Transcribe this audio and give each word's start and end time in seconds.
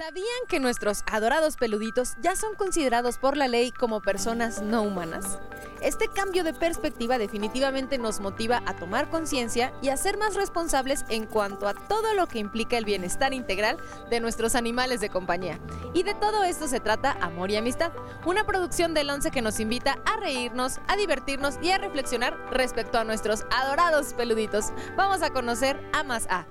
¿Sabían 0.00 0.46
que 0.48 0.60
nuestros 0.60 1.04
adorados 1.12 1.58
peluditos 1.58 2.14
ya 2.22 2.34
son 2.34 2.54
considerados 2.54 3.18
por 3.18 3.36
la 3.36 3.48
ley 3.48 3.70
como 3.70 4.00
personas 4.00 4.62
no 4.62 4.80
humanas? 4.80 5.38
Este 5.82 6.08
cambio 6.08 6.42
de 6.42 6.54
perspectiva 6.54 7.18
definitivamente 7.18 7.98
nos 7.98 8.18
motiva 8.18 8.62
a 8.64 8.74
tomar 8.76 9.10
conciencia 9.10 9.74
y 9.82 9.90
a 9.90 9.98
ser 9.98 10.16
más 10.16 10.36
responsables 10.36 11.04
en 11.10 11.26
cuanto 11.26 11.68
a 11.68 11.74
todo 11.74 12.14
lo 12.14 12.28
que 12.28 12.38
implica 12.38 12.78
el 12.78 12.86
bienestar 12.86 13.34
integral 13.34 13.76
de 14.08 14.20
nuestros 14.20 14.54
animales 14.54 15.02
de 15.02 15.10
compañía. 15.10 15.60
Y 15.92 16.02
de 16.02 16.14
todo 16.14 16.44
esto 16.44 16.66
se 16.66 16.80
trata 16.80 17.18
Amor 17.20 17.50
y 17.50 17.56
Amistad, 17.56 17.92
una 18.24 18.46
producción 18.46 18.94
del 18.94 19.10
11 19.10 19.30
que 19.30 19.42
nos 19.42 19.60
invita 19.60 19.98
a 20.06 20.16
reírnos, 20.16 20.80
a 20.88 20.96
divertirnos 20.96 21.58
y 21.60 21.72
a 21.72 21.78
reflexionar 21.78 22.38
respecto 22.50 22.96
a 22.96 23.04
nuestros 23.04 23.44
adorados 23.50 24.14
peluditos. 24.14 24.72
Vamos 24.96 25.20
a 25.20 25.28
conocer 25.28 25.78
a 25.92 26.04
más 26.04 26.26
A. 26.30 26.46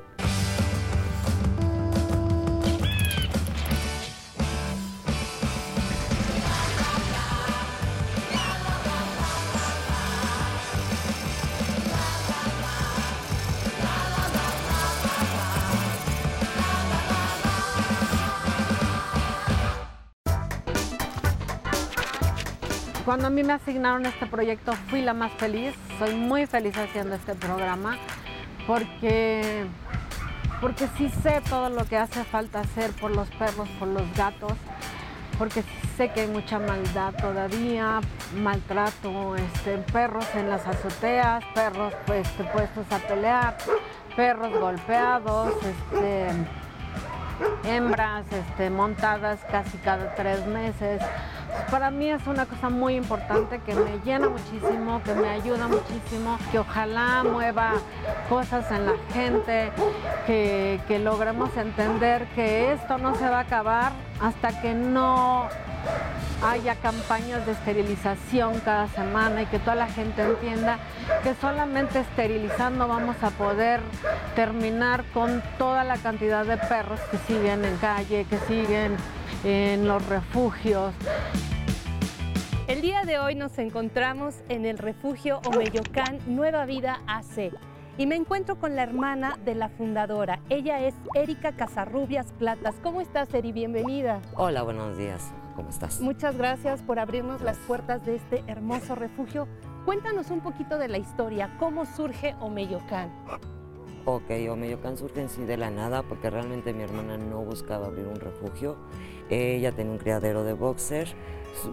Cuando 23.09 23.25
a 23.25 23.31
mí 23.31 23.41
me 23.41 23.53
asignaron 23.53 24.05
este 24.05 24.27
proyecto 24.27 24.71
fui 24.87 25.01
la 25.01 25.15
más 25.15 25.31
feliz, 25.31 25.73
soy 25.97 26.13
muy 26.13 26.45
feliz 26.45 26.77
haciendo 26.77 27.15
este 27.15 27.33
programa 27.33 27.97
porque, 28.67 29.65
porque 30.61 30.87
sí 30.95 31.09
sé 31.23 31.41
todo 31.49 31.71
lo 31.71 31.85
que 31.85 31.97
hace 31.97 32.23
falta 32.23 32.59
hacer 32.59 32.91
por 32.91 33.09
los 33.09 33.27
perros, 33.29 33.67
por 33.79 33.87
los 33.87 34.03
gatos, 34.15 34.53
porque 35.39 35.63
sé 35.97 36.11
que 36.11 36.21
hay 36.21 36.27
mucha 36.27 36.59
maldad 36.59 37.15
todavía, 37.19 37.99
maltrato, 38.35 39.35
este, 39.35 39.79
perros 39.91 40.27
en 40.35 40.51
las 40.51 40.67
azoteas, 40.67 41.43
perros 41.55 41.95
pues, 42.05 42.27
puestos 42.53 42.85
a 42.91 42.99
pelear, 43.07 43.57
perros 44.15 44.53
golpeados, 44.59 45.55
este, 45.63 46.27
hembras 47.63 48.25
este, 48.31 48.69
montadas 48.69 49.39
casi 49.49 49.79
cada 49.79 50.13
tres 50.13 50.45
meses 50.45 51.01
para 51.69 51.91
mí 51.91 52.09
es 52.09 52.25
una 52.27 52.45
cosa 52.45 52.69
muy 52.69 52.95
importante 52.95 53.59
que 53.59 53.73
me 53.75 53.99
llena 54.03 54.29
muchísimo, 54.29 55.01
que 55.03 55.13
me 55.13 55.29
ayuda 55.29 55.67
muchísimo, 55.67 56.37
que 56.51 56.59
ojalá 56.59 57.23
mueva 57.23 57.73
cosas 58.27 58.69
en 58.71 58.85
la 58.85 58.93
gente, 59.13 59.71
que, 60.25 60.99
logremos 60.99 61.55
entender 61.55 62.27
que 62.35 62.73
esto 62.73 62.97
no 62.97 63.15
se 63.15 63.27
va 63.29 63.37
a 63.37 63.41
acabar 63.41 63.93
hasta 64.21 64.61
que 64.61 64.73
no 64.73 65.47
haya 66.43 66.75
campañas 66.75 67.45
de 67.45 67.53
esterilización 67.53 68.59
cada 68.59 68.87
semana 68.89 69.43
y 69.43 69.45
que 69.45 69.59
toda 69.59 69.75
la 69.75 69.87
gente 69.87 70.23
entienda 70.23 70.77
que 71.23 71.33
solamente 71.35 71.99
esterilizando 71.99 72.87
vamos 72.87 73.15
a 73.23 73.29
poder 73.31 73.79
terminar 74.35 75.05
con 75.13 75.41
toda 75.57 75.83
la 75.83 75.97
cantidad 75.97 76.45
de 76.45 76.57
perros 76.57 76.99
que 77.11 77.17
siguen 77.17 77.63
en 77.63 77.77
calle, 77.77 78.25
que 78.29 78.37
siguen 78.39 78.97
en 79.43 79.87
los 79.87 80.05
refugios. 80.07 80.93
El 82.67 82.81
día 82.81 83.03
de 83.03 83.19
hoy 83.19 83.35
nos 83.35 83.57
encontramos 83.57 84.35
en 84.49 84.65
el 84.65 84.77
refugio 84.77 85.39
Omeyocán 85.45 86.19
Nueva 86.27 86.65
Vida 86.65 87.01
AC 87.07 87.51
y 87.97 88.05
me 88.05 88.15
encuentro 88.15 88.59
con 88.59 88.75
la 88.75 88.83
hermana 88.83 89.37
de 89.43 89.55
la 89.55 89.69
fundadora. 89.69 90.39
Ella 90.49 90.79
es 90.85 90.93
Erika 91.15 91.53
Casarrubias 91.53 92.27
Platas. 92.37 92.75
¿Cómo 92.83 93.01
estás, 93.01 93.33
Eri? 93.33 93.51
Bienvenida. 93.51 94.21
Hola, 94.35 94.61
buenos 94.63 94.97
días. 94.97 95.33
¿Cómo 95.55 95.69
estás? 95.69 95.99
Muchas 95.99 96.37
gracias 96.37 96.81
por 96.81 96.99
abrirnos 96.99 97.41
las 97.41 97.57
puertas 97.57 98.05
de 98.05 98.15
este 98.15 98.43
hermoso 98.47 98.95
refugio. 98.95 99.47
Cuéntanos 99.83 100.29
un 100.31 100.41
poquito 100.41 100.77
de 100.77 100.87
la 100.87 100.97
historia. 100.97 101.55
¿Cómo 101.59 101.85
surge 101.85 102.35
Omeyocán? 102.39 103.11
Ok, 104.05 104.31
Omeyocán 104.49 104.97
surge 104.97 105.21
en 105.21 105.29
sí 105.29 105.43
de 105.43 105.57
la 105.57 105.69
nada 105.69 106.03
porque 106.03 106.29
realmente 106.29 106.73
mi 106.73 106.83
hermana 106.83 107.17
no 107.17 107.41
buscaba 107.41 107.87
abrir 107.87 108.07
un 108.07 108.19
refugio. 108.19 108.77
Ella 109.29 109.71
tenía 109.71 109.91
un 109.91 109.99
criadero 109.99 110.43
de 110.43 110.53
boxer 110.53 111.15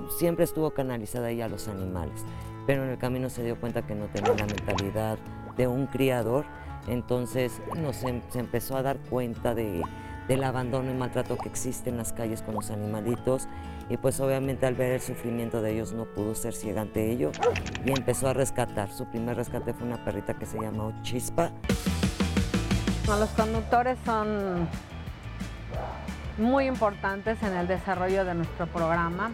siempre 0.08 0.44
estuvo 0.44 0.70
canalizada 0.70 1.28
ahí 1.28 1.40
a 1.40 1.48
los 1.48 1.68
animales, 1.68 2.24
pero 2.66 2.84
en 2.84 2.90
el 2.90 2.98
camino 2.98 3.30
se 3.30 3.42
dio 3.42 3.58
cuenta 3.58 3.86
que 3.86 3.94
no 3.94 4.06
tenía 4.06 4.34
la 4.34 4.46
mentalidad 4.46 5.18
de 5.56 5.66
un 5.66 5.86
criador, 5.86 6.44
entonces 6.88 7.60
no, 7.76 7.92
se, 7.92 8.22
empezó 8.34 8.76
a 8.76 8.82
dar 8.82 8.98
cuenta 8.98 9.54
de, 9.54 9.82
del 10.28 10.44
abandono 10.44 10.90
y 10.90 10.94
maltrato 10.94 11.36
que 11.36 11.48
existe 11.48 11.90
en 11.90 11.96
las 11.96 12.12
calles 12.12 12.42
con 12.42 12.54
los 12.54 12.70
animalitos 12.70 13.48
y 13.88 13.96
pues 13.96 14.18
obviamente 14.20 14.66
al 14.66 14.74
ver 14.74 14.92
el 14.92 15.00
sufrimiento 15.00 15.62
de 15.62 15.72
ellos 15.72 15.92
no 15.92 16.04
pudo 16.06 16.34
ser 16.34 16.52
ciega 16.52 16.80
ante 16.80 17.10
ello 17.10 17.30
y 17.84 17.90
empezó 17.90 18.28
a 18.28 18.34
rescatar. 18.34 18.92
Su 18.92 19.06
primer 19.06 19.36
rescate 19.36 19.72
fue 19.72 19.86
una 19.86 20.04
perrita 20.04 20.34
que 20.34 20.46
se 20.46 20.60
llamó 20.60 20.92
Chispa. 21.02 21.52
Los 23.14 23.30
conductores 23.30 23.96
son 24.04 24.68
muy 26.38 26.66
importantes 26.66 27.40
en 27.42 27.54
el 27.56 27.68
desarrollo 27.68 28.24
de 28.24 28.34
nuestro 28.34 28.66
programa. 28.66 29.30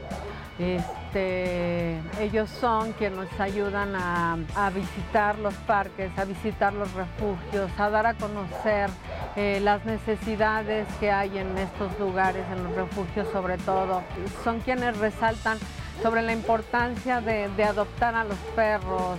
Este, 0.58 1.98
ellos 2.20 2.50
son 2.50 2.92
quienes 2.92 3.18
nos 3.18 3.40
ayudan 3.40 3.94
a, 3.96 4.70
visitar 4.74 5.38
los 5.38 5.54
parques, 5.54 6.16
a 6.18 6.24
visitar 6.24 6.72
los 6.74 6.92
refugios, 6.92 7.70
a 7.78 7.88
dar 7.88 8.06
a 8.06 8.14
conocer 8.14 8.90
eh, 9.36 9.60
las 9.62 9.84
necesidades 9.86 10.86
que 11.00 11.10
hay 11.10 11.38
en 11.38 11.56
estos 11.56 11.98
lugares, 11.98 12.44
en 12.52 12.62
los 12.62 12.74
refugios 12.74 13.26
sobre 13.32 13.56
todo. 13.58 14.02
Son 14.44 14.60
quienes 14.60 14.96
resaltan 14.98 15.58
sobre 16.02 16.22
la 16.22 16.32
importancia 16.32 17.20
de, 17.20 17.64
adoptar 17.64 18.14
a 18.14 18.24
los 18.24 18.38
perros, 18.54 19.18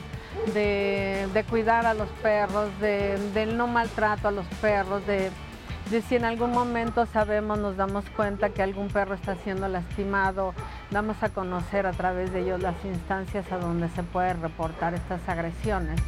de, 0.53 1.45
cuidar 1.49 1.85
a 1.85 1.93
los 1.93 2.09
perros, 2.21 2.69
del 2.79 3.57
no 3.57 3.67
maltrato 3.67 4.27
a 4.27 4.31
los 4.31 4.45
perros, 4.61 5.05
de 5.07 5.31
de 5.89 6.01
si 6.01 6.15
en 6.15 6.25
algún 6.25 6.51
momento 6.51 7.05
sabemos, 7.05 7.59
nos 7.59 7.75
damos 7.75 8.05
cuenta 8.15 8.49
que 8.49 8.63
algún 8.63 8.87
perro 8.87 9.15
está 9.15 9.35
siendo 9.35 9.67
lastimado, 9.67 10.53
damos 10.91 11.21
a 11.21 11.29
conocer 11.29 11.85
a 11.85 11.91
través 11.91 12.31
de 12.31 12.41
ellos 12.41 12.61
las 12.61 12.75
instancias 12.85 13.51
a 13.51 13.57
donde 13.57 13.89
se 13.89 14.03
puede 14.03 14.33
reportar 14.33 14.93
estas 14.93 15.27
agresiones. 15.27 15.99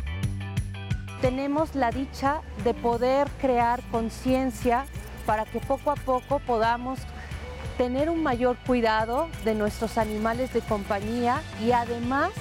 Tenemos 1.21 1.75
la 1.75 1.91
dicha 1.91 2.41
de 2.63 2.73
poder 2.73 3.27
crear 3.41 3.81
conciencia 3.91 4.85
para 5.25 5.45
que 5.45 5.59
poco 5.59 5.91
a 5.91 5.95
poco 5.95 6.39
podamos 6.39 6.99
tener 7.77 8.09
un 8.09 8.23
mayor 8.23 8.57
cuidado 8.65 9.27
de 9.43 9.55
nuestros 9.55 9.97
animales 9.97 10.53
de 10.53 10.61
compañía 10.61 11.41
y 11.61 11.71
además 11.71 12.31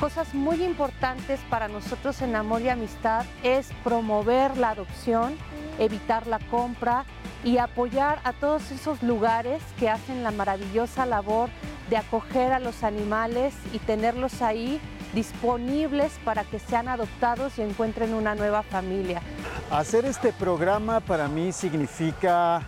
cosas 0.00 0.34
muy 0.34 0.62
importantes 0.62 1.40
para 1.50 1.68
nosotros 1.68 2.20
en 2.22 2.36
Amor 2.36 2.62
y 2.62 2.68
Amistad 2.68 3.24
es 3.42 3.68
promover 3.84 4.56
la 4.56 4.70
adopción 4.70 5.36
evitar 5.78 6.26
la 6.26 6.38
compra 6.38 7.04
y 7.44 7.58
apoyar 7.58 8.20
a 8.24 8.32
todos 8.32 8.70
esos 8.70 9.02
lugares 9.02 9.62
que 9.78 9.88
hacen 9.88 10.22
la 10.22 10.30
maravillosa 10.30 11.06
labor 11.06 11.48
de 11.88 11.96
acoger 11.96 12.52
a 12.52 12.58
los 12.58 12.82
animales 12.82 13.54
y 13.72 13.78
tenerlos 13.78 14.42
ahí 14.42 14.80
disponibles 15.14 16.12
para 16.24 16.44
que 16.44 16.58
sean 16.58 16.88
adoptados 16.88 17.58
y 17.58 17.62
encuentren 17.62 18.12
una 18.12 18.34
nueva 18.34 18.62
familia. 18.62 19.22
Hacer 19.70 20.04
este 20.04 20.32
programa 20.32 21.00
para 21.00 21.28
mí 21.28 21.52
significa 21.52 22.62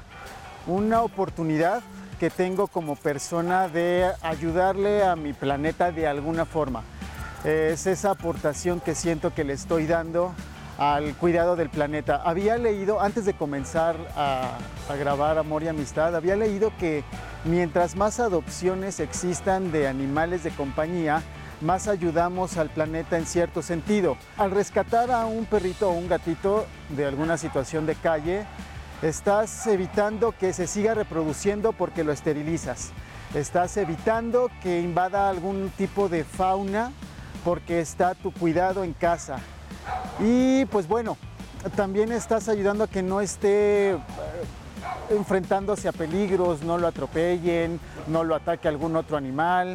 una 0.67 1.03
oportunidad 1.03 1.83
que 2.19 2.31
tengo 2.31 2.67
como 2.67 2.97
persona 2.97 3.69
de 3.69 4.11
ayudarle 4.23 5.03
a 5.03 5.17
mi 5.17 5.33
planeta 5.33 5.91
de 5.91 6.07
alguna 6.07 6.45
forma. 6.45 6.83
Es 7.45 7.87
esa 7.87 8.11
aportación 8.11 8.81
que 8.81 8.95
siento 8.95 9.33
que 9.33 9.45
le 9.45 9.55
estoy 9.55 9.87
dando 9.87 10.35
al 10.77 11.15
cuidado 11.15 11.57
del 11.57 11.71
planeta. 11.71 12.21
Había 12.23 12.59
leído, 12.59 13.01
antes 13.01 13.25
de 13.25 13.33
comenzar 13.33 13.97
a, 14.15 14.59
grabar 14.99 15.39
Amor 15.39 15.63
y 15.63 15.69
Amistad, 15.69 16.15
había 16.15 16.37
leído 16.37 16.71
que 16.79 17.03
mientras 17.45 17.97
más 17.97 18.21
adopciones 18.21 19.01
existan 19.01 19.73
de 19.73 19.89
animales 19.89 20.45
de 20.45 20.51
compañía, 20.51 21.23
más 21.63 21.89
ayudamos 21.89 22.59
al 22.59 22.69
planeta 22.69 23.17
en 23.17 23.25
cierto 23.25 23.63
sentido. 23.63 24.19
Al 24.37 24.51
rescatar 24.51 25.11
a 25.11 25.25
un 25.25 25.47
perrito 25.47 25.89
o 25.89 25.93
un 25.93 26.09
gatito 26.09 26.67
de 26.91 27.07
alguna 27.07 27.39
situación 27.39 27.87
de 27.87 27.95
calle, 27.95 28.45
estás 29.01 29.67
evitando 29.67 30.33
que 30.33 30.53
se 30.53 30.67
siga 30.67 30.93
reproduciendo 30.93 31.73
porque 31.73 32.05
lo 32.05 32.13
esterilizas. 32.13 32.93
Estás 33.35 33.79
evitando 33.79 34.51
que 34.63 34.81
invada 34.81 35.31
algún 35.31 35.71
tipo 35.77 36.09
de 36.09 36.25
fauna 36.25 36.93
porque 37.45 37.81
está 37.81 38.15
tu 38.15 38.33
cuidado 38.33 38.85
en 38.85 38.93
casa. 38.93 39.39
Y 40.19 40.65
pues 40.67 40.87
bueno, 40.87 41.17
también 41.77 42.13
estás 42.13 42.49
ayudando 42.49 42.85
a 42.85 42.89
que 42.89 43.03
no 43.03 43.21
esté 43.21 43.91
eh, 43.93 43.99
enfrentándose 45.11 45.89
a 45.89 45.93
peligros, 45.93 46.63
no 46.63 46.79
lo 46.79 46.87
atropellen, 46.87 47.81
no 48.07 48.25
lo 48.25 48.35
ataque 48.35 48.69
algún 48.69 48.97
otro 48.97 49.17
animal. 49.17 49.75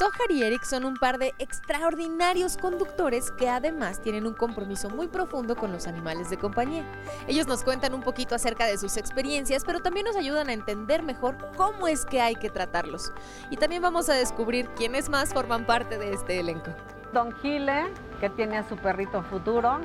Sohar 0.00 0.30
y 0.30 0.42
Eric 0.42 0.64
son 0.64 0.86
un 0.86 0.96
par 0.96 1.18
de 1.18 1.34
extraordinarios 1.38 2.56
conductores 2.56 3.30
que 3.32 3.50
además 3.50 4.00
tienen 4.00 4.26
un 4.26 4.32
compromiso 4.32 4.88
muy 4.88 5.08
profundo 5.08 5.56
con 5.56 5.72
los 5.72 5.86
animales 5.86 6.30
de 6.30 6.38
compañía. 6.38 6.86
Ellos 7.28 7.46
nos 7.46 7.62
cuentan 7.62 7.92
un 7.92 8.00
poquito 8.00 8.34
acerca 8.34 8.64
de 8.64 8.78
sus 8.78 8.96
experiencias, 8.96 9.62
pero 9.62 9.80
también 9.80 10.06
nos 10.06 10.16
ayudan 10.16 10.48
a 10.48 10.54
entender 10.54 11.02
mejor 11.02 11.36
cómo 11.54 11.86
es 11.86 12.06
que 12.06 12.22
hay 12.22 12.34
que 12.34 12.48
tratarlos. 12.48 13.12
Y 13.50 13.58
también 13.58 13.82
vamos 13.82 14.08
a 14.08 14.14
descubrir 14.14 14.70
quiénes 14.70 15.10
más 15.10 15.34
forman 15.34 15.66
parte 15.66 15.98
de 15.98 16.14
este 16.14 16.40
elenco. 16.40 16.70
Don 17.12 17.36
Gile, 17.42 17.92
que 18.20 18.30
tiene 18.30 18.56
a 18.56 18.66
su 18.66 18.78
perrito 18.78 19.22
futuro, 19.24 19.80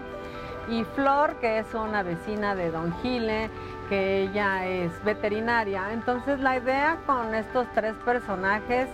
y 0.69 0.83
Flor, 0.95 1.35
que 1.41 1.59
es 1.59 1.73
una 1.73 2.03
vecina 2.03 2.55
de 2.55 2.71
Don 2.71 2.97
Gile, 3.01 3.49
que 3.89 4.23
ella 4.23 4.65
es 4.65 4.91
veterinaria. 5.03 5.91
Entonces 5.91 6.39
la 6.39 6.57
idea 6.57 7.01
con 7.05 7.35
estos 7.35 7.67
tres 7.73 7.95
personajes 8.05 8.87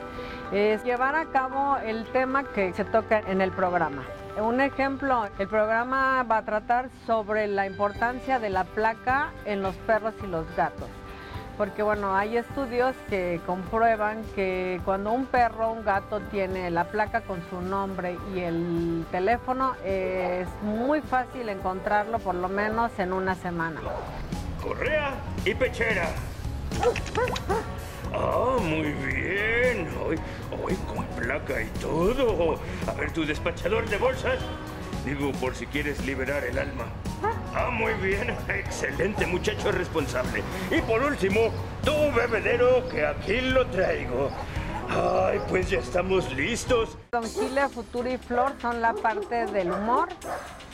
es 0.52 0.84
llevar 0.84 1.16
a 1.16 1.26
cabo 1.26 1.78
el 1.78 2.06
tema 2.12 2.44
que 2.44 2.74
se 2.74 2.84
toca 2.86 3.20
en 3.20 3.42
el 3.42 3.52
programa. 3.52 4.04
Un 4.38 4.62
ejemplo, 4.62 5.28
el 5.40 5.48
programa 5.48 6.24
va 6.24 6.38
a 6.38 6.46
tratar 6.46 6.90
sobre 7.06 7.48
la 7.48 7.66
importancia 7.66 8.40
de 8.40 8.50
la 8.50 8.64
placa 8.64 9.32
en 9.46 9.62
los 9.62 9.76
perros 9.76 10.14
y 10.24 10.28
los 10.28 10.46
gatos. 10.56 10.88
Porque 11.58 11.84
bueno, 11.84 12.16
hay 12.16 12.38
estudios 12.38 12.96
que 13.10 13.40
comprueban 13.46 14.24
que 14.36 14.82
cuando 14.84 15.12
un 15.12 15.26
perro 15.26 15.72
un 15.72 15.84
gato 15.84 16.22
tiene 16.32 16.72
la 16.72 16.86
placa 16.86 17.22
con 17.22 17.42
su 17.50 17.62
nombre 17.62 18.18
y 18.34 18.40
el 18.40 19.06
teléfono, 19.12 19.76
es 19.86 20.48
muy 20.64 21.02
fácil 21.02 21.50
encontrarlo 21.50 22.20
por 22.20 22.36
lo 22.36 22.48
menos 22.48 22.92
en 22.98 23.14
una 23.14 23.36
semana. 23.36 23.82
Correa 24.62 25.12
y 25.46 25.54
pechera. 25.54 26.08
Ah, 28.14 28.58
muy 28.62 28.92
bien. 28.92 29.88
Hoy, 30.06 30.18
hoy 30.64 30.76
con 30.88 31.06
placa 31.16 31.62
y 31.62 31.68
todo. 31.80 32.60
A 32.88 32.94
ver, 32.94 33.12
tu 33.12 33.26
despachador 33.26 33.88
de 33.90 33.98
bolsas. 33.98 34.40
Digo, 35.06 35.32
por 35.34 35.56
si 35.56 35.66
quieres 35.66 36.06
liberar 36.06 36.44
el 36.44 36.60
alma. 36.60 36.86
Ah, 37.56 37.70
muy 37.72 37.94
bien. 37.94 38.36
Excelente, 38.48 39.26
muchacho 39.26 39.72
responsable. 39.72 40.44
Y 40.70 40.82
por 40.82 41.02
último, 41.04 41.52
tu 41.84 41.94
bebedero, 42.16 42.88
que 42.90 43.06
aquí 43.06 43.42
lo 43.42 43.66
traigo. 43.68 44.30
Ay, 44.90 45.40
pues 45.48 45.70
ya 45.70 45.80
estamos 45.80 46.32
listos. 46.34 46.98
Don 47.12 47.24
Chile, 47.24 47.70
Futuro 47.70 48.12
y 48.12 48.18
Flor 48.18 48.54
son 48.62 48.82
la 48.82 48.94
parte 48.94 49.46
del 49.48 49.72
humor, 49.72 50.10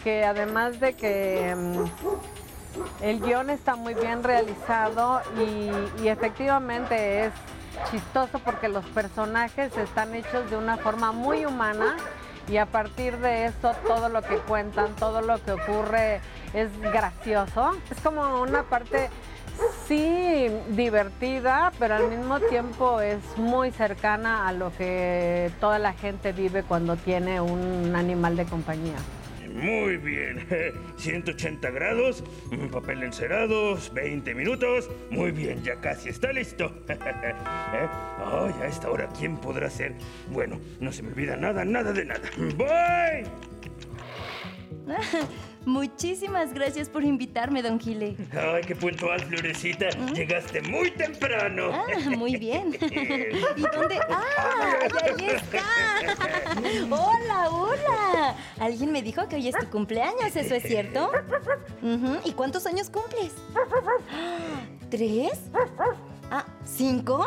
que 0.03 0.25
además 0.25 0.79
de 0.79 0.93
que 0.93 1.55
mm, 1.55 1.85
el 3.01 3.19
guion 3.19 3.49
está 3.49 3.75
muy 3.75 3.93
bien 3.93 4.23
realizado 4.23 5.21
y, 5.39 6.03
y 6.03 6.07
efectivamente 6.07 7.25
es 7.25 7.33
chistoso 7.91 8.39
porque 8.39 8.67
los 8.67 8.85
personajes 8.85 9.75
están 9.77 10.15
hechos 10.15 10.49
de 10.49 10.57
una 10.57 10.77
forma 10.77 11.11
muy 11.11 11.45
humana 11.45 11.95
y 12.49 12.57
a 12.57 12.65
partir 12.65 13.17
de 13.17 13.45
eso 13.45 13.73
todo 13.85 14.09
lo 14.09 14.21
que 14.21 14.37
cuentan, 14.37 14.95
todo 14.95 15.21
lo 15.21 15.43
que 15.43 15.51
ocurre 15.51 16.21
es 16.53 16.69
gracioso. 16.79 17.71
Es 17.91 17.99
como 18.01 18.41
una 18.41 18.63
parte 18.63 19.09
sí 19.87 20.47
divertida, 20.69 21.71
pero 21.79 21.95
al 21.95 22.09
mismo 22.09 22.39
tiempo 22.39 23.01
es 23.01 23.19
muy 23.37 23.71
cercana 23.71 24.47
a 24.47 24.53
lo 24.53 24.71
que 24.77 25.51
toda 25.59 25.79
la 25.79 25.93
gente 25.93 26.31
vive 26.31 26.63
cuando 26.63 26.95
tiene 26.95 27.41
un 27.41 27.93
animal 27.95 28.37
de 28.37 28.45
compañía. 28.45 28.97
Muy 29.53 29.97
bien. 29.97 30.45
180 30.97 31.69
grados, 31.71 32.23
papel 32.71 33.03
encerado, 33.03 33.77
20 33.93 34.35
minutos. 34.35 34.89
Muy 35.09 35.31
bien, 35.31 35.63
ya 35.63 35.79
casi 35.79 36.09
está 36.09 36.31
listo. 36.31 36.73
¿Eh? 36.89 37.35
Ay, 38.25 38.53
a 38.61 38.67
esta 38.67 38.89
hora, 38.89 39.09
¿quién 39.17 39.37
podrá 39.37 39.69
ser? 39.69 39.95
Bueno, 40.31 40.59
no 40.79 40.91
se 40.91 41.03
me 41.03 41.09
olvida 41.09 41.35
nada, 41.37 41.63
nada 41.65 41.93
de 41.93 42.05
nada. 42.05 42.29
¡Voy! 42.55 43.23
Muchísimas 45.67 46.53
gracias 46.53 46.87
por 46.87 47.03
invitarme, 47.03 47.61
don 47.61 47.77
Gile. 47.77 48.15
Ay, 48.31 48.63
qué 48.65 48.73
puntual, 48.73 49.19
Florecita. 49.19 49.89
Llegaste 50.13 50.61
muy 50.61 50.91
temprano. 50.91 51.71
Ah, 51.73 52.09
muy 52.11 52.37
bien. 52.37 52.73
¿Y 53.57 53.61
dónde? 53.61 53.99
¡Ah! 54.09 54.77
¡Ahí 55.03 55.27
está! 55.27 55.65
¡Hola, 56.89 57.49
hola! 57.49 58.35
Alguien 58.61 58.93
me 58.93 59.01
dijo 59.01 59.27
que 59.27 59.35
hoy 59.35 59.49
es 59.49 59.57
tu 59.57 59.69
cumpleaños, 59.69 60.33
¿eso 60.37 60.55
es 60.55 60.63
cierto? 60.63 61.11
¿Y 62.23 62.31
cuántos 62.31 62.65
años 62.65 62.89
cumples? 62.89 63.33
¿Tres? 64.89 65.33
Ah, 66.31 66.45
¿cinco? 66.63 67.25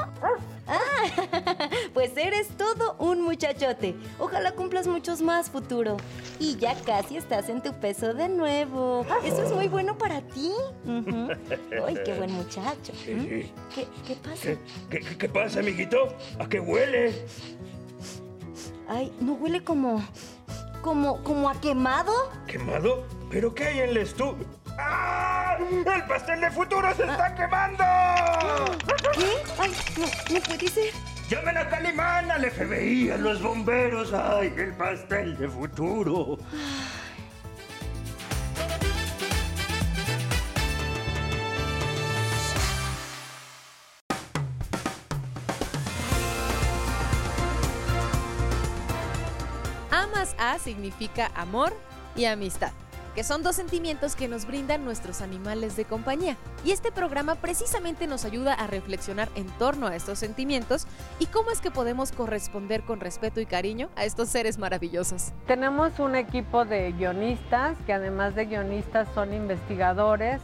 Ah, 0.66 1.69
muchachote. 3.50 3.96
Ojalá 4.18 4.52
cumplas 4.52 4.86
muchos 4.86 5.22
más, 5.22 5.48
futuro. 5.50 5.96
Y 6.38 6.56
ya 6.56 6.74
casi 6.84 7.16
estás 7.16 7.48
en 7.48 7.62
tu 7.62 7.72
peso 7.80 8.12
de 8.12 8.28
nuevo. 8.28 9.06
Eso 9.24 9.42
es 9.42 9.52
muy 9.52 9.66
bueno 9.68 9.96
para 9.96 10.20
ti. 10.20 10.52
Ay, 11.86 11.98
qué 12.04 12.14
buen 12.18 12.32
muchacho. 12.32 12.92
¿Mm? 13.08 13.24
¿Qué, 13.74 13.88
qué 14.06 14.14
pasa? 14.22 14.42
¿Qué, 14.42 14.58
qué, 14.90 15.00
qué- 15.00 15.18
qué 15.18 15.28
pasa, 15.28 15.60
amiguito? 15.60 16.14
¿A 16.38 16.46
qué 16.48 16.60
huele? 16.60 17.14
Ay, 18.88 19.10
¿no 19.20 19.32
huele 19.34 19.64
como... 19.64 20.02
como... 20.82 21.22
como 21.24 21.48
a 21.48 21.58
quemado? 21.60 22.12
¿Quemado? 22.46 23.04
¿Pero 23.30 23.54
qué 23.54 23.68
hay 23.68 23.80
en 23.80 23.94
la 23.94 24.00
estufa? 24.00 24.36
¡Ah! 24.78 25.56
¡El 25.60 26.04
pastel 26.06 26.40
de 26.40 26.50
futuro 26.50 26.94
se 26.94 27.04
está 27.04 27.34
quemando! 27.34 27.84
¿Qué? 29.14 29.26
Ay, 29.58 29.72
no, 29.98 30.34
no 30.34 30.40
puede 30.42 30.68
ser. 30.68 30.92
¡Llamen 31.30 31.58
a 31.58 31.68
Calimán, 31.68 32.28
al 32.28 32.44
FBI, 32.50 33.10
a 33.12 33.16
los 33.16 33.40
bomberos! 33.40 34.12
¡Ay, 34.12 34.52
el 34.56 34.72
pastel 34.74 35.38
de 35.38 35.48
futuro! 35.48 36.38
A 49.92 50.08
más 50.08 50.34
A 50.36 50.58
significa 50.58 51.30
amor 51.36 51.72
y 52.16 52.24
amistad, 52.24 52.72
que 53.14 53.24
son 53.24 53.42
dos 53.42 53.56
sentimientos 53.56 54.16
que 54.16 54.28
nos 54.28 54.46
brindan 54.46 54.84
nuestros 54.84 55.20
animales 55.20 55.76
de 55.76 55.84
compañía. 55.84 56.36
Y 56.64 56.70
este 56.70 56.92
programa 56.92 57.34
precisamente 57.34 58.06
nos 58.06 58.24
ayuda 58.24 58.54
a 58.54 58.66
reflexionar 58.66 59.28
en 59.34 59.46
torno 59.58 59.86
a 59.86 59.96
estos 59.96 60.18
sentimientos 60.18 60.86
y 61.18 61.26
cómo 61.26 61.50
es 61.50 61.60
que 61.60 61.70
podemos 61.70 62.12
corresponder 62.12 62.82
con 62.82 63.00
respeto 63.00 63.40
y 63.40 63.46
cariño 63.46 63.88
a 63.96 64.04
estos 64.04 64.28
seres 64.28 64.58
maravillosos. 64.58 65.32
Tenemos 65.46 65.98
un 65.98 66.14
equipo 66.14 66.64
de 66.64 66.92
guionistas 66.92 67.76
que 67.86 67.92
además 67.92 68.34
de 68.34 68.46
guionistas 68.46 69.08
son 69.14 69.34
investigadores 69.34 70.40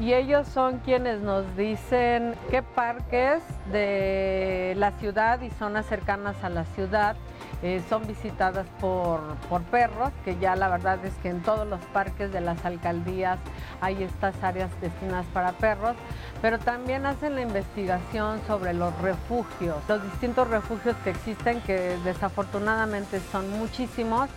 y 0.00 0.12
ellos 0.12 0.48
son 0.48 0.78
quienes 0.78 1.20
nos 1.20 1.56
dicen 1.56 2.34
qué 2.50 2.62
parques 2.62 3.42
de 3.70 4.74
la 4.76 4.92
ciudad 4.98 5.40
y 5.40 5.50
zonas 5.50 5.86
cercanas 5.86 6.36
a 6.42 6.48
la 6.48 6.64
ciudad 6.64 7.16
eh, 7.62 7.82
son 7.88 8.06
visitadas 8.06 8.66
por, 8.80 9.20
por 9.48 9.62
perros, 9.62 10.10
que 10.24 10.36
ya 10.38 10.56
la 10.56 10.68
verdad 10.68 11.04
es 11.04 11.14
que 11.22 11.28
en 11.30 11.42
todos 11.42 11.66
los 11.66 11.80
parques 11.92 12.32
de 12.32 12.40
las 12.40 12.64
alcaldías 12.64 13.38
hay 13.80 14.02
estas 14.02 14.34
áreas 14.42 14.70
destinadas 14.80 15.26
para 15.32 15.52
perros, 15.52 15.94
pero 16.42 16.58
también 16.58 17.06
hacen 17.06 17.34
la 17.34 17.42
investigación 17.42 18.40
sobre 18.46 18.74
los 18.74 18.96
refugios, 19.00 19.76
los 19.88 20.02
distintos 20.02 20.48
refugios 20.48 20.96
que 21.04 21.10
existen, 21.10 21.60
que 21.62 21.96
desafortunadamente 22.04 23.20
son 23.32 23.50
muchísimos. 23.50 24.28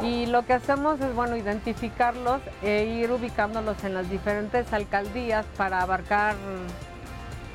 Y 0.00 0.24
lo 0.26 0.46
que 0.46 0.54
hacemos 0.54 0.98
es, 1.00 1.14
bueno, 1.14 1.36
identificarlos 1.36 2.40
e 2.62 2.84
ir 2.86 3.12
ubicándolos 3.12 3.84
en 3.84 3.92
las 3.92 4.08
diferentes 4.08 4.72
alcaldías 4.72 5.44
para 5.58 5.82
abarcar 5.82 6.34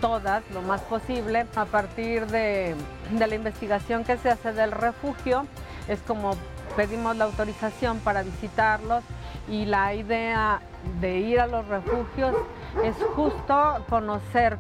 todas 0.02 0.44
lo 0.54 0.62
más 0.62 0.82
posible. 0.82 1.46
A 1.56 1.66
partir 1.66 2.28
de, 2.28 2.76
de 3.12 3.28
la 3.28 3.36
investigación 3.36 4.04
que 4.04 4.18
se 4.18 4.30
hace 4.30 4.54
del 4.54 4.72
refugio, 4.72 5.46
es 5.88 6.00
como 6.02 6.36
pedimos 6.76 7.16
la 7.16 7.26
autorización 7.26 8.00
para 8.00 8.24
visitarlos 8.24 9.04
y 9.50 9.66
la 9.66 9.94
idea 9.94 10.62
de 11.00 11.18
ir 11.18 11.40
a 11.40 11.48
los 11.48 11.68
refugios 11.68 12.36
es 12.84 12.96
justo 13.16 13.86
conocer 13.90 14.60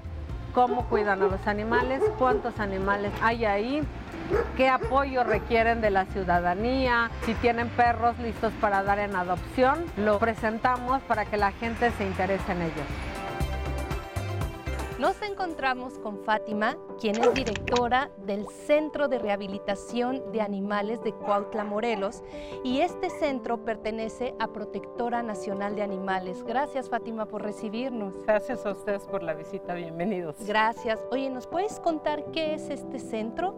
cómo 0.53 0.85
cuidan 0.85 1.21
a 1.21 1.27
los 1.27 1.45
animales, 1.45 2.01
cuántos 2.17 2.59
animales 2.59 3.11
hay 3.21 3.45
ahí, 3.45 3.83
qué 4.55 4.69
apoyo 4.69 5.23
requieren 5.23 5.81
de 5.81 5.91
la 5.91 6.05
ciudadanía, 6.05 7.11
si 7.25 7.35
tienen 7.35 7.69
perros 7.69 8.17
listos 8.19 8.51
para 8.59 8.81
dar 8.81 8.99
en 8.99 9.15
adopción, 9.15 9.85
lo 9.97 10.17
presentamos 10.17 11.01
para 11.03 11.25
que 11.25 11.37
la 11.37 11.51
gente 11.51 11.91
se 11.91 12.05
interese 12.05 12.51
en 12.51 12.61
ellos. 12.63 13.16
Nos 14.99 15.21
encontramos 15.21 15.99
con 15.99 16.17
Fátima, 16.23 16.75
quien 16.99 17.21
es 17.21 17.31
directora 17.35 18.09
del 18.25 18.47
Centro 18.47 19.07
de 19.07 19.19
Rehabilitación 19.19 20.31
de 20.31 20.41
Animales 20.41 21.03
de 21.03 21.13
Cuautla, 21.13 21.63
Morelos, 21.63 22.23
y 22.63 22.79
este 22.79 23.11
centro 23.11 23.63
pertenece 23.63 24.33
a 24.39 24.47
Protectora 24.47 25.21
Nacional 25.21 25.75
de 25.75 25.83
Animales. 25.83 26.43
Gracias, 26.43 26.89
Fátima, 26.89 27.27
por 27.27 27.43
recibirnos. 27.43 28.15
Gracias 28.25 28.65
a 28.65 28.71
ustedes 28.71 29.03
por 29.03 29.21
la 29.21 29.35
visita, 29.35 29.75
bienvenidos. 29.75 30.35
Gracias. 30.47 30.99
Oye, 31.11 31.29
¿nos 31.29 31.45
puedes 31.45 31.79
contar 31.79 32.31
qué 32.31 32.55
es 32.55 32.71
este 32.71 32.97
centro? 32.97 33.53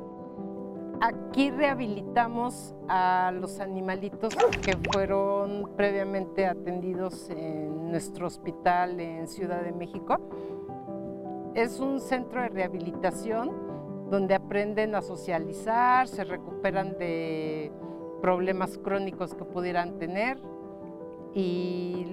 Aquí 0.99 1.51
rehabilitamos 1.51 2.75
a 2.89 3.31
los 3.33 3.61
animalitos 3.61 4.35
que 4.61 4.77
fueron 4.91 5.71
previamente 5.77 6.45
atendidos 6.45 7.29
en 7.29 7.91
nuestro 7.91 8.27
hospital 8.27 8.99
en 8.99 9.25
Ciudad 9.29 9.61
de 9.61 9.71
México. 9.71 10.19
Es 11.55 11.79
un 11.79 11.99
centro 11.99 12.41
de 12.41 12.49
rehabilitación 12.49 13.51
donde 14.09 14.35
aprenden 14.35 14.95
a 14.95 15.01
socializar, 15.01 16.07
se 16.07 16.23
recuperan 16.23 16.97
de 16.97 17.71
problemas 18.21 18.77
crónicos 18.77 19.33
que 19.33 19.45
pudieran 19.45 19.97
tener 19.97 20.39
y 21.33 22.05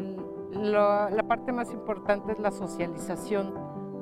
la 0.52 1.24
parte 1.28 1.52
más 1.52 1.70
importante 1.70 2.32
es 2.32 2.38
la 2.38 2.50
socialización 2.50 3.54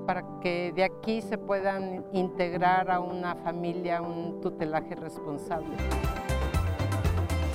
para 0.06 0.24
que 0.40 0.72
de 0.74 0.84
aquí 0.84 1.22
se 1.22 1.38
puedan 1.38 2.04
integrar 2.12 2.90
a 2.90 3.00
una 3.00 3.34
familia, 3.36 4.02
un 4.02 4.40
tutelaje 4.40 4.94
responsable. 4.94 5.76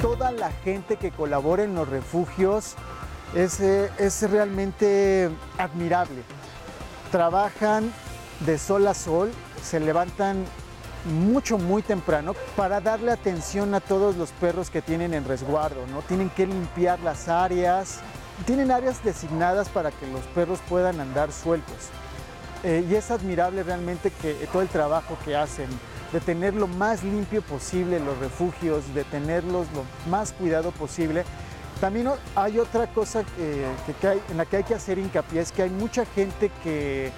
Toda 0.01 0.31
la 0.31 0.51
gente 0.51 0.95
que 0.95 1.11
colabora 1.11 1.63
en 1.63 1.75
los 1.75 1.87
refugios 1.87 2.75
es, 3.35 3.59
eh, 3.59 3.89
es 3.99 4.29
realmente 4.29 5.29
admirable. 5.57 6.23
Trabajan 7.11 7.91
de 8.41 8.57
sol 8.57 8.87
a 8.87 8.93
sol, 8.93 9.31
se 9.61 9.79
levantan 9.79 10.45
mucho, 11.05 11.57
muy 11.57 11.81
temprano 11.81 12.33
para 12.55 12.81
darle 12.81 13.11
atención 13.11 13.73
a 13.73 13.79
todos 13.79 14.15
los 14.17 14.31
perros 14.31 14.69
que 14.69 14.81
tienen 14.81 15.13
en 15.13 15.25
resguardo, 15.25 15.87
¿no? 15.87 16.01
Tienen 16.01 16.29
que 16.29 16.45
limpiar 16.45 16.99
las 16.99 17.27
áreas, 17.27 17.99
tienen 18.45 18.71
áreas 18.71 19.03
designadas 19.03 19.69
para 19.69 19.91
que 19.91 20.07
los 20.07 20.21
perros 20.35 20.59
puedan 20.67 20.99
andar 20.99 21.31
sueltos. 21.31 21.89
Eh, 22.63 22.85
y 22.89 22.95
es 22.95 23.09
admirable 23.09 23.63
realmente 23.63 24.11
que 24.11 24.33
todo 24.51 24.61
el 24.61 24.67
trabajo 24.67 25.17
que 25.23 25.35
hacen, 25.35 25.69
de 26.11 26.19
tener 26.19 26.53
lo 26.53 26.67
más 26.67 27.03
limpio 27.03 27.41
posible 27.41 27.99
los 27.99 28.17
refugios, 28.17 28.93
de 28.93 29.03
tenerlos 29.03 29.67
lo 29.73 29.83
más 30.09 30.33
cuidado 30.33 30.71
posible. 30.71 31.23
También 31.79 32.09
hay 32.35 32.59
otra 32.59 32.87
cosa 32.87 33.23
en 33.37 34.37
la 34.37 34.45
que 34.45 34.57
hay 34.57 34.63
que 34.63 34.75
hacer 34.75 34.97
hincapié, 34.97 35.41
es 35.41 35.51
que 35.51 35.63
hay 35.63 35.69
mucha 35.69 36.05
gente 36.05 36.51
que, 36.63 37.11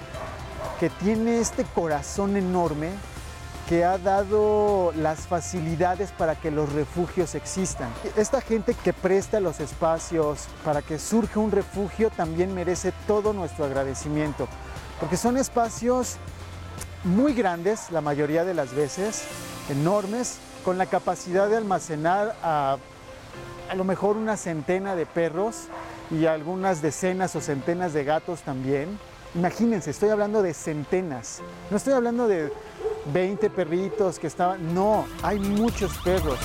que 0.78 0.88
tiene 0.90 1.40
este 1.40 1.64
corazón 1.64 2.36
enorme 2.36 2.90
que 3.68 3.84
ha 3.84 3.98
dado 3.98 4.92
las 4.96 5.20
facilidades 5.20 6.12
para 6.12 6.34
que 6.34 6.50
los 6.50 6.72
refugios 6.72 7.34
existan. 7.34 7.88
Esta 8.16 8.40
gente 8.40 8.74
que 8.74 8.92
presta 8.92 9.40
los 9.40 9.60
espacios 9.60 10.46
para 10.64 10.82
que 10.82 10.98
surja 10.98 11.40
un 11.40 11.50
refugio 11.50 12.10
también 12.10 12.54
merece 12.54 12.92
todo 13.06 13.32
nuestro 13.32 13.64
agradecimiento 13.64 14.48
porque 15.02 15.16
son 15.16 15.36
espacios 15.36 16.14
muy 17.02 17.34
grandes 17.34 17.90
la 17.90 18.00
mayoría 18.00 18.44
de 18.44 18.54
las 18.54 18.72
veces, 18.72 19.24
enormes, 19.68 20.38
con 20.64 20.78
la 20.78 20.86
capacidad 20.86 21.48
de 21.48 21.56
almacenar 21.56 22.36
a, 22.40 22.76
a 23.70 23.74
lo 23.74 23.84
mejor 23.84 24.16
una 24.16 24.36
centena 24.36 24.94
de 24.94 25.06
perros 25.06 25.68
y 26.10 26.26
algunas 26.26 26.82
decenas 26.82 27.34
o 27.36 27.40
centenas 27.40 27.92
de 27.92 28.04
gatos 28.04 28.42
también. 28.42 28.98
Imagínense, 29.34 29.90
estoy 29.90 30.10
hablando 30.10 30.42
de 30.42 30.52
centenas, 30.52 31.40
no 31.70 31.76
estoy 31.76 31.94
hablando 31.94 32.28
de 32.28 32.52
20 33.12 33.48
perritos 33.50 34.18
que 34.18 34.26
estaban, 34.26 34.74
no, 34.74 35.06
hay 35.22 35.38
muchos 35.38 35.96
perros. 35.98 36.38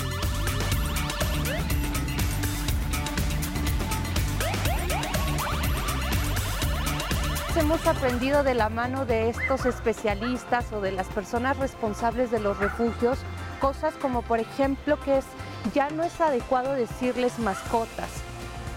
hemos 7.58 7.84
aprendido 7.88 8.44
de 8.44 8.54
la 8.54 8.68
mano 8.68 9.04
de 9.04 9.28
estos 9.28 9.66
especialistas 9.66 10.72
o 10.72 10.80
de 10.80 10.92
las 10.92 11.08
personas 11.08 11.56
responsables 11.56 12.30
de 12.30 12.38
los 12.38 12.56
refugios 12.58 13.18
cosas 13.60 13.94
como 13.94 14.22
por 14.22 14.38
ejemplo 14.38 14.98
que 15.00 15.18
es 15.18 15.24
ya 15.74 15.90
no 15.90 16.02
es 16.02 16.20
adecuado 16.20 16.72
decirles 16.72 17.38
mascotas, 17.38 18.10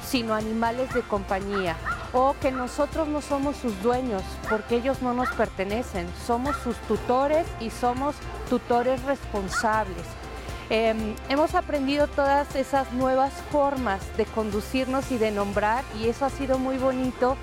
sino 0.06 0.34
animales 0.34 0.94
de 0.94 1.02
compañía 1.02 1.78
o 2.14 2.36
que 2.42 2.52
nosotros 2.52 3.08
no 3.08 3.22
somos 3.22 3.56
sus 3.56 3.82
dueños 3.82 4.24
porque 4.50 4.76
ellos 4.76 5.02
no 5.02 5.14
nos 5.14 5.30
pertenecen, 5.30 6.08
somos 6.26 6.58
sus 6.58 6.76
tutores 6.88 7.48
y 7.60 7.70
somos 7.70 8.16
tutores 8.50 9.02
responsables. 9.04 10.04
Em, 10.70 11.16
hemos 11.30 11.56
aprendido 11.56 12.08
todas 12.08 12.56
esas 12.56 12.92
nuevas 12.94 13.34
formas 13.52 14.02
de 14.18 14.26
conducirnos 14.26 15.12
y 15.12 15.18
de 15.18 15.32
nombrar 15.32 15.84
y 16.00 16.08
eso 16.08 16.26
ha 16.26 16.30
sido 16.30 16.58
muy 16.58 16.78
bonito 16.78 17.36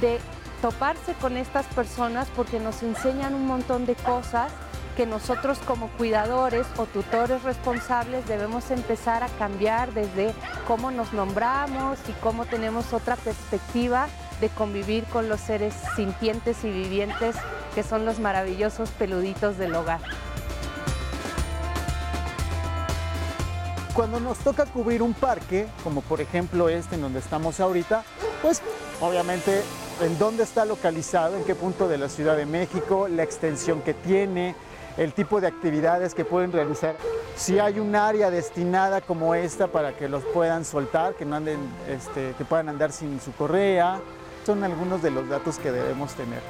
de 0.00 0.20
toparse 0.62 1.14
con 1.14 1.36
estas 1.36 1.66
personas 1.66 2.28
porque 2.34 2.60
nos 2.60 2.82
enseñan 2.82 3.34
un 3.34 3.46
montón 3.46 3.86
de 3.86 3.94
cosas 3.96 4.52
que 4.96 5.06
nosotros 5.06 5.58
como 5.66 5.88
cuidadores 5.88 6.66
o 6.78 6.86
tutores 6.86 7.42
responsables 7.42 8.26
debemos 8.26 8.70
empezar 8.70 9.22
a 9.22 9.28
cambiar 9.28 9.92
desde 9.92 10.34
cómo 10.66 10.90
nos 10.90 11.12
nombramos 11.12 11.98
y 12.08 12.12
cómo 12.22 12.46
tenemos 12.46 12.94
otra 12.94 13.16
perspectiva 13.16 14.08
de 14.40 14.48
convivir 14.48 15.04
con 15.04 15.28
los 15.28 15.40
seres 15.40 15.74
sintientes 15.96 16.64
y 16.64 16.70
vivientes 16.70 17.36
que 17.74 17.82
son 17.82 18.06
los 18.06 18.18
maravillosos 18.18 18.90
peluditos 18.90 19.58
del 19.58 19.74
hogar. 19.74 20.00
Cuando 23.94 24.18
nos 24.18 24.38
toca 24.38 24.66
cubrir 24.66 25.02
un 25.02 25.14
parque, 25.14 25.66
como 25.84 26.00
por 26.00 26.20
ejemplo 26.20 26.68
este 26.68 26.96
en 26.96 27.02
donde 27.02 27.18
estamos 27.18 27.60
ahorita, 27.60 28.02
pues 28.42 28.62
obviamente 29.00 29.62
en 30.02 30.18
dónde 30.18 30.42
está 30.42 30.64
localizado, 30.64 31.36
en 31.36 31.44
qué 31.44 31.54
punto 31.54 31.88
de 31.88 31.98
la 31.98 32.08
Ciudad 32.08 32.36
de 32.36 32.46
México, 32.46 33.08
la 33.08 33.22
extensión 33.22 33.80
que 33.80 33.94
tiene, 33.94 34.54
el 34.96 35.12
tipo 35.12 35.40
de 35.40 35.46
actividades 35.46 36.14
que 36.14 36.24
pueden 36.24 36.52
realizar. 36.52 36.96
Si 37.36 37.58
hay 37.58 37.78
un 37.78 37.94
área 37.94 38.30
destinada 38.30 39.00
como 39.00 39.34
esta 39.34 39.68
para 39.68 39.92
que 39.92 40.08
los 40.08 40.24
puedan 40.24 40.64
soltar, 40.64 41.14
que, 41.14 41.24
no 41.24 41.36
anden, 41.36 41.60
este, 41.88 42.34
que 42.38 42.44
puedan 42.44 42.68
andar 42.68 42.92
sin 42.92 43.20
su 43.20 43.32
correa, 43.32 44.00
son 44.44 44.64
algunos 44.64 45.02
de 45.02 45.10
los 45.10 45.28
datos 45.28 45.58
que 45.58 45.70
debemos 45.70 46.14
tener. 46.14 46.40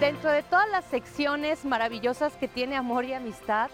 Dentro 0.00 0.30
de 0.30 0.42
todas 0.42 0.68
las 0.70 0.84
secciones 0.84 1.64
maravillosas 1.64 2.34
que 2.34 2.48
tiene 2.48 2.76
Amor 2.76 3.04
y 3.04 3.14
Amistad, 3.14 3.70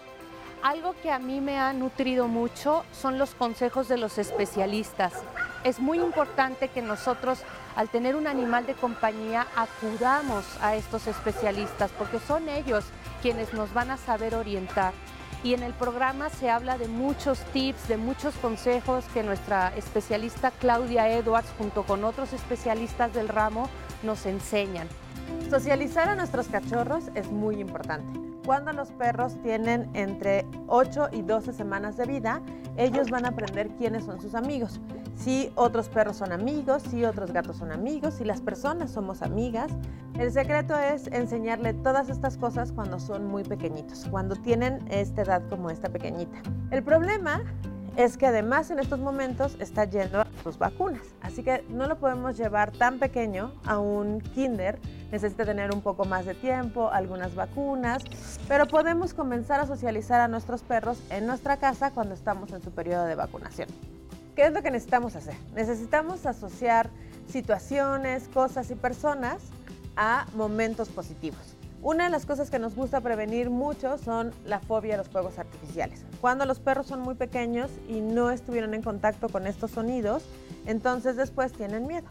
algo 0.63 0.95
que 1.01 1.11
a 1.11 1.19
mí 1.19 1.41
me 1.41 1.59
ha 1.59 1.73
nutrido 1.73 2.27
mucho 2.27 2.85
son 2.93 3.19
los 3.19 3.35
consejos 3.35 3.89
de 3.89 3.97
los 3.97 4.17
especialistas. 4.17 5.13
Es 5.65 5.79
muy 5.79 5.99
importante 5.99 6.69
que 6.69 6.81
nosotros, 6.81 7.43
al 7.75 7.89
tener 7.89 8.15
un 8.15 8.27
animal 8.27 8.65
de 8.65 8.73
compañía, 8.73 9.47
acudamos 9.55 10.45
a 10.61 10.75
estos 10.75 11.07
especialistas, 11.07 11.91
porque 11.97 12.19
son 12.19 12.49
ellos 12.49 12.85
quienes 13.21 13.53
nos 13.53 13.73
van 13.73 13.91
a 13.91 13.97
saber 13.97 14.35
orientar. 14.35 14.93
Y 15.43 15.53
en 15.53 15.63
el 15.63 15.73
programa 15.73 16.29
se 16.29 16.49
habla 16.49 16.77
de 16.77 16.87
muchos 16.87 17.39
tips, 17.51 17.87
de 17.87 17.97
muchos 17.97 18.33
consejos 18.35 19.03
que 19.13 19.23
nuestra 19.23 19.75
especialista 19.75 20.51
Claudia 20.51 21.09
Edwards, 21.09 21.49
junto 21.57 21.83
con 21.83 22.03
otros 22.05 22.31
especialistas 22.31 23.13
del 23.13 23.27
ramo, 23.27 23.69
nos 24.03 24.25
enseñan. 24.25 24.87
Socializar 25.49 26.07
a 26.07 26.15
nuestros 26.15 26.47
cachorros 26.47 27.05
es 27.15 27.29
muy 27.29 27.59
importante. 27.59 28.32
Cuando 28.45 28.73
los 28.73 28.91
perros 28.91 29.41
tienen 29.41 29.89
entre 29.93 30.45
8 30.67 31.09
y 31.13 31.21
12 31.21 31.53
semanas 31.53 31.95
de 31.95 32.05
vida, 32.05 32.41
ellos 32.75 33.09
van 33.09 33.25
a 33.25 33.29
aprender 33.29 33.69
quiénes 33.77 34.03
son 34.03 34.19
sus 34.19 34.35
amigos. 34.35 34.81
Si 35.15 35.51
otros 35.55 35.87
perros 35.87 36.17
son 36.17 36.33
amigos, 36.33 36.83
si 36.83 37.05
otros 37.05 37.31
gatos 37.31 37.57
son 37.57 37.71
amigos, 37.71 38.15
si 38.15 38.25
las 38.25 38.41
personas 38.41 38.91
somos 38.91 39.21
amigas. 39.21 39.71
El 40.19 40.31
secreto 40.31 40.77
es 40.77 41.07
enseñarle 41.07 41.73
todas 41.73 42.09
estas 42.09 42.37
cosas 42.37 42.73
cuando 42.73 42.99
son 42.99 43.27
muy 43.27 43.43
pequeñitos, 43.43 44.07
cuando 44.11 44.35
tienen 44.35 44.79
esta 44.89 45.21
edad 45.21 45.43
como 45.49 45.69
esta 45.69 45.89
pequeñita. 45.89 46.37
El 46.71 46.83
problema 46.83 47.43
es 47.95 48.17
que 48.17 48.25
además 48.25 48.71
en 48.71 48.79
estos 48.79 48.99
momentos 48.99 49.55
está 49.59 49.85
yendo 49.85 50.21
a 50.21 50.27
sus 50.43 50.57
vacunas. 50.57 51.03
Así 51.21 51.43
que 51.43 51.63
no 51.69 51.87
lo 51.87 51.97
podemos 51.99 52.37
llevar 52.37 52.71
tan 52.71 52.99
pequeño 52.99 53.53
a 53.65 53.79
un 53.79 54.21
kinder. 54.21 54.79
Necesita 55.11 55.45
tener 55.45 55.73
un 55.73 55.81
poco 55.81 56.05
más 56.05 56.25
de 56.25 56.33
tiempo, 56.33 56.89
algunas 56.89 57.35
vacunas, 57.35 58.03
pero 58.47 58.67
podemos 58.67 59.13
comenzar 59.13 59.59
a 59.59 59.67
socializar 59.67 60.21
a 60.21 60.27
nuestros 60.27 60.63
perros 60.63 61.01
en 61.11 61.27
nuestra 61.27 61.57
casa 61.57 61.91
cuando 61.91 62.15
estamos 62.15 62.51
en 62.51 62.63
su 62.63 62.71
periodo 62.71 63.05
de 63.05 63.15
vacunación. 63.15 63.69
¿Qué 64.35 64.47
es 64.47 64.53
lo 64.53 64.63
que 64.63 64.71
necesitamos 64.71 65.15
hacer? 65.15 65.35
Necesitamos 65.53 66.25
asociar 66.25 66.89
situaciones, 67.29 68.27
cosas 68.29 68.71
y 68.71 68.75
personas 68.75 69.43
a 69.95 70.25
momentos 70.35 70.89
positivos. 70.89 71.55
Una 71.83 72.05
de 72.05 72.09
las 72.11 72.25
cosas 72.25 72.49
que 72.49 72.59
nos 72.59 72.75
gusta 72.75 73.01
prevenir 73.01 73.49
mucho 73.49 73.97
son 73.97 74.31
la 74.45 74.61
fobia 74.61 74.93
a 74.93 74.97
los 74.97 75.09
fuegos 75.09 75.37
artificiales. 75.37 76.05
Cuando 76.21 76.45
los 76.45 76.61
perros 76.61 76.87
son 76.87 77.01
muy 77.01 77.15
pequeños 77.15 77.69
y 77.89 77.99
no 77.99 78.31
estuvieron 78.31 78.73
en 78.73 78.81
contacto 78.81 79.27
con 79.27 79.47
estos 79.47 79.71
sonidos, 79.71 80.23
entonces 80.65 81.17
después 81.17 81.51
tienen 81.51 81.85
miedo. 81.85 82.07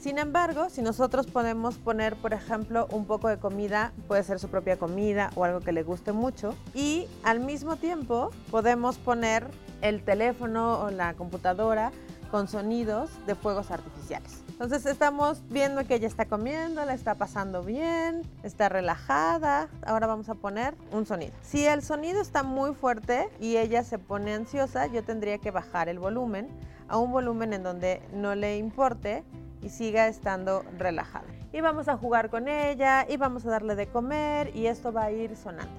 Sin 0.00 0.18
embargo, 0.18 0.70
si 0.70 0.82
nosotros 0.82 1.26
podemos 1.26 1.78
poner, 1.78 2.14
por 2.14 2.32
ejemplo, 2.32 2.86
un 2.92 3.04
poco 3.04 3.26
de 3.26 3.38
comida, 3.38 3.92
puede 4.06 4.22
ser 4.22 4.38
su 4.38 4.46
propia 4.46 4.78
comida 4.78 5.30
o 5.34 5.42
algo 5.42 5.58
que 5.58 5.72
le 5.72 5.82
guste 5.82 6.12
mucho, 6.12 6.54
y 6.72 7.08
al 7.24 7.40
mismo 7.40 7.74
tiempo 7.74 8.30
podemos 8.52 8.98
poner 8.98 9.48
el 9.80 10.04
teléfono 10.04 10.78
o 10.78 10.90
la 10.90 11.14
computadora 11.14 11.90
con 12.32 12.48
sonidos 12.48 13.10
de 13.26 13.34
fuegos 13.34 13.70
artificiales. 13.70 14.42
Entonces 14.48 14.86
estamos 14.86 15.42
viendo 15.50 15.86
que 15.86 15.96
ella 15.96 16.08
está 16.08 16.24
comiendo, 16.24 16.82
la 16.86 16.94
está 16.94 17.14
pasando 17.14 17.62
bien, 17.62 18.22
está 18.42 18.70
relajada. 18.70 19.68
Ahora 19.84 20.06
vamos 20.06 20.30
a 20.30 20.34
poner 20.34 20.74
un 20.92 21.04
sonido. 21.04 21.32
Si 21.42 21.66
el 21.66 21.82
sonido 21.82 22.22
está 22.22 22.42
muy 22.42 22.74
fuerte 22.74 23.28
y 23.38 23.58
ella 23.58 23.84
se 23.84 23.98
pone 23.98 24.32
ansiosa, 24.32 24.86
yo 24.86 25.04
tendría 25.04 25.36
que 25.36 25.50
bajar 25.50 25.90
el 25.90 25.98
volumen 25.98 26.48
a 26.88 26.96
un 26.96 27.12
volumen 27.12 27.52
en 27.52 27.62
donde 27.62 28.00
no 28.14 28.34
le 28.34 28.56
importe 28.56 29.24
y 29.60 29.68
siga 29.68 30.08
estando 30.08 30.64
relajada. 30.78 31.26
Y 31.52 31.60
vamos 31.60 31.88
a 31.88 31.98
jugar 31.98 32.30
con 32.30 32.48
ella 32.48 33.06
y 33.06 33.18
vamos 33.18 33.44
a 33.44 33.50
darle 33.50 33.74
de 33.74 33.88
comer 33.88 34.56
y 34.56 34.68
esto 34.68 34.90
va 34.90 35.04
a 35.04 35.10
ir 35.12 35.36
sonando. 35.36 35.74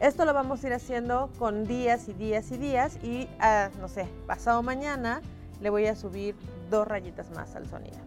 Esto 0.00 0.24
lo 0.24 0.34
vamos 0.34 0.64
a 0.64 0.66
ir 0.66 0.72
haciendo 0.72 1.30
con 1.38 1.68
días 1.68 2.08
y 2.08 2.14
días 2.14 2.50
y 2.50 2.56
días 2.56 2.98
y, 3.04 3.28
ah, 3.38 3.70
no 3.80 3.86
sé, 3.86 4.08
pasado 4.26 4.60
mañana 4.60 5.22
le 5.60 5.70
voy 5.70 5.86
a 5.86 5.96
subir 5.96 6.34
dos 6.70 6.86
rayitas 6.86 7.30
más 7.30 7.54
al 7.56 7.68
sonido 7.68 7.98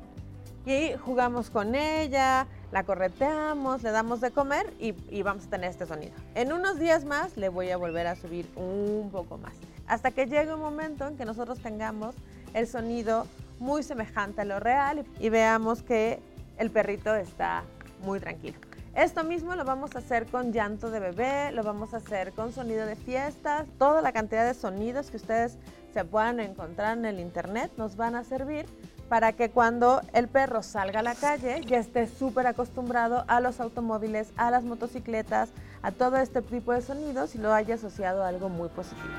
y 0.67 0.93
jugamos 0.97 1.49
con 1.49 1.75
ella, 1.75 2.45
la 2.73 2.83
correteamos, 2.83 3.83
le 3.83 3.91
damos 3.91 4.19
de 4.19 4.31
comer 4.31 4.73
y, 4.79 5.21
vamos 5.23 5.45
a 5.45 5.49
tener 5.49 5.69
este 5.69 5.85
sonido. 5.85 6.13
En 6.35 6.51
unos 6.51 6.77
días 6.77 7.05
más 7.05 7.37
le 7.37 7.47
voy 7.47 7.69
a 7.69 7.77
volver 7.77 8.05
a 8.05 8.15
subir 8.15 8.49
un 8.57 9.09
poco 9.09 9.37
más, 9.37 9.53
hasta 9.87 10.11
que 10.11 10.25
llegue 10.25 10.53
un 10.53 10.59
momento 10.59 11.07
en 11.07 11.15
que 11.15 11.23
nosotros 11.23 11.59
tengamos 11.59 12.15
el 12.53 12.67
sonido 12.67 13.25
muy 13.59 13.81
semejante 13.81 14.41
a 14.41 14.45
lo 14.45 14.59
real 14.59 15.05
y, 15.19 15.29
veamos 15.29 15.83
que 15.83 16.19
el 16.57 16.69
perrito 16.69 17.15
está 17.15 17.63
muy 18.03 18.19
tranquilo. 18.19 18.57
Esto 18.97 19.23
mismo 19.23 19.55
lo 19.55 19.63
vamos 19.63 19.95
a 19.95 19.99
hacer 19.99 20.25
con 20.25 20.51
llanto 20.51 20.89
de 20.89 20.99
bebé, 20.99 21.51
lo 21.51 21.61
vamos 21.61 21.93
a 21.93 21.97
hacer 21.97 22.31
con 22.31 22.51
sonido 22.51 22.87
de 22.87 22.95
fiestas, 22.95 23.67
toda 23.77 24.01
la 24.01 24.11
cantidad 24.11 24.43
de 24.43 24.55
sonidos 24.55 25.11
que 25.11 25.17
ustedes 25.17 25.55
se 25.93 26.03
puedan 26.03 26.39
encontrar 26.39 26.97
en 26.97 27.05
el 27.05 27.19
internet 27.19 27.71
nos 27.77 27.95
van 27.95 28.15
a 28.15 28.23
servir 28.23 28.65
para 29.07 29.33
que 29.33 29.51
cuando 29.51 30.01
el 30.13 30.27
perro 30.27 30.63
salga 30.63 31.01
a 31.01 31.03
la 31.03 31.13
calle 31.13 31.61
ya 31.67 31.77
esté 31.77 32.07
súper 32.07 32.47
acostumbrado 32.47 33.23
a 33.27 33.39
los 33.39 33.59
automóviles, 33.59 34.33
a 34.35 34.49
las 34.49 34.63
motocicletas, 34.63 35.49
a 35.83 35.91
todo 35.91 36.17
este 36.17 36.41
tipo 36.41 36.73
de 36.73 36.81
sonidos 36.81 37.35
y 37.35 37.37
lo 37.37 37.53
haya 37.53 37.75
asociado 37.75 38.23
a 38.23 38.29
algo 38.29 38.49
muy 38.49 38.69
positivo. 38.69 39.13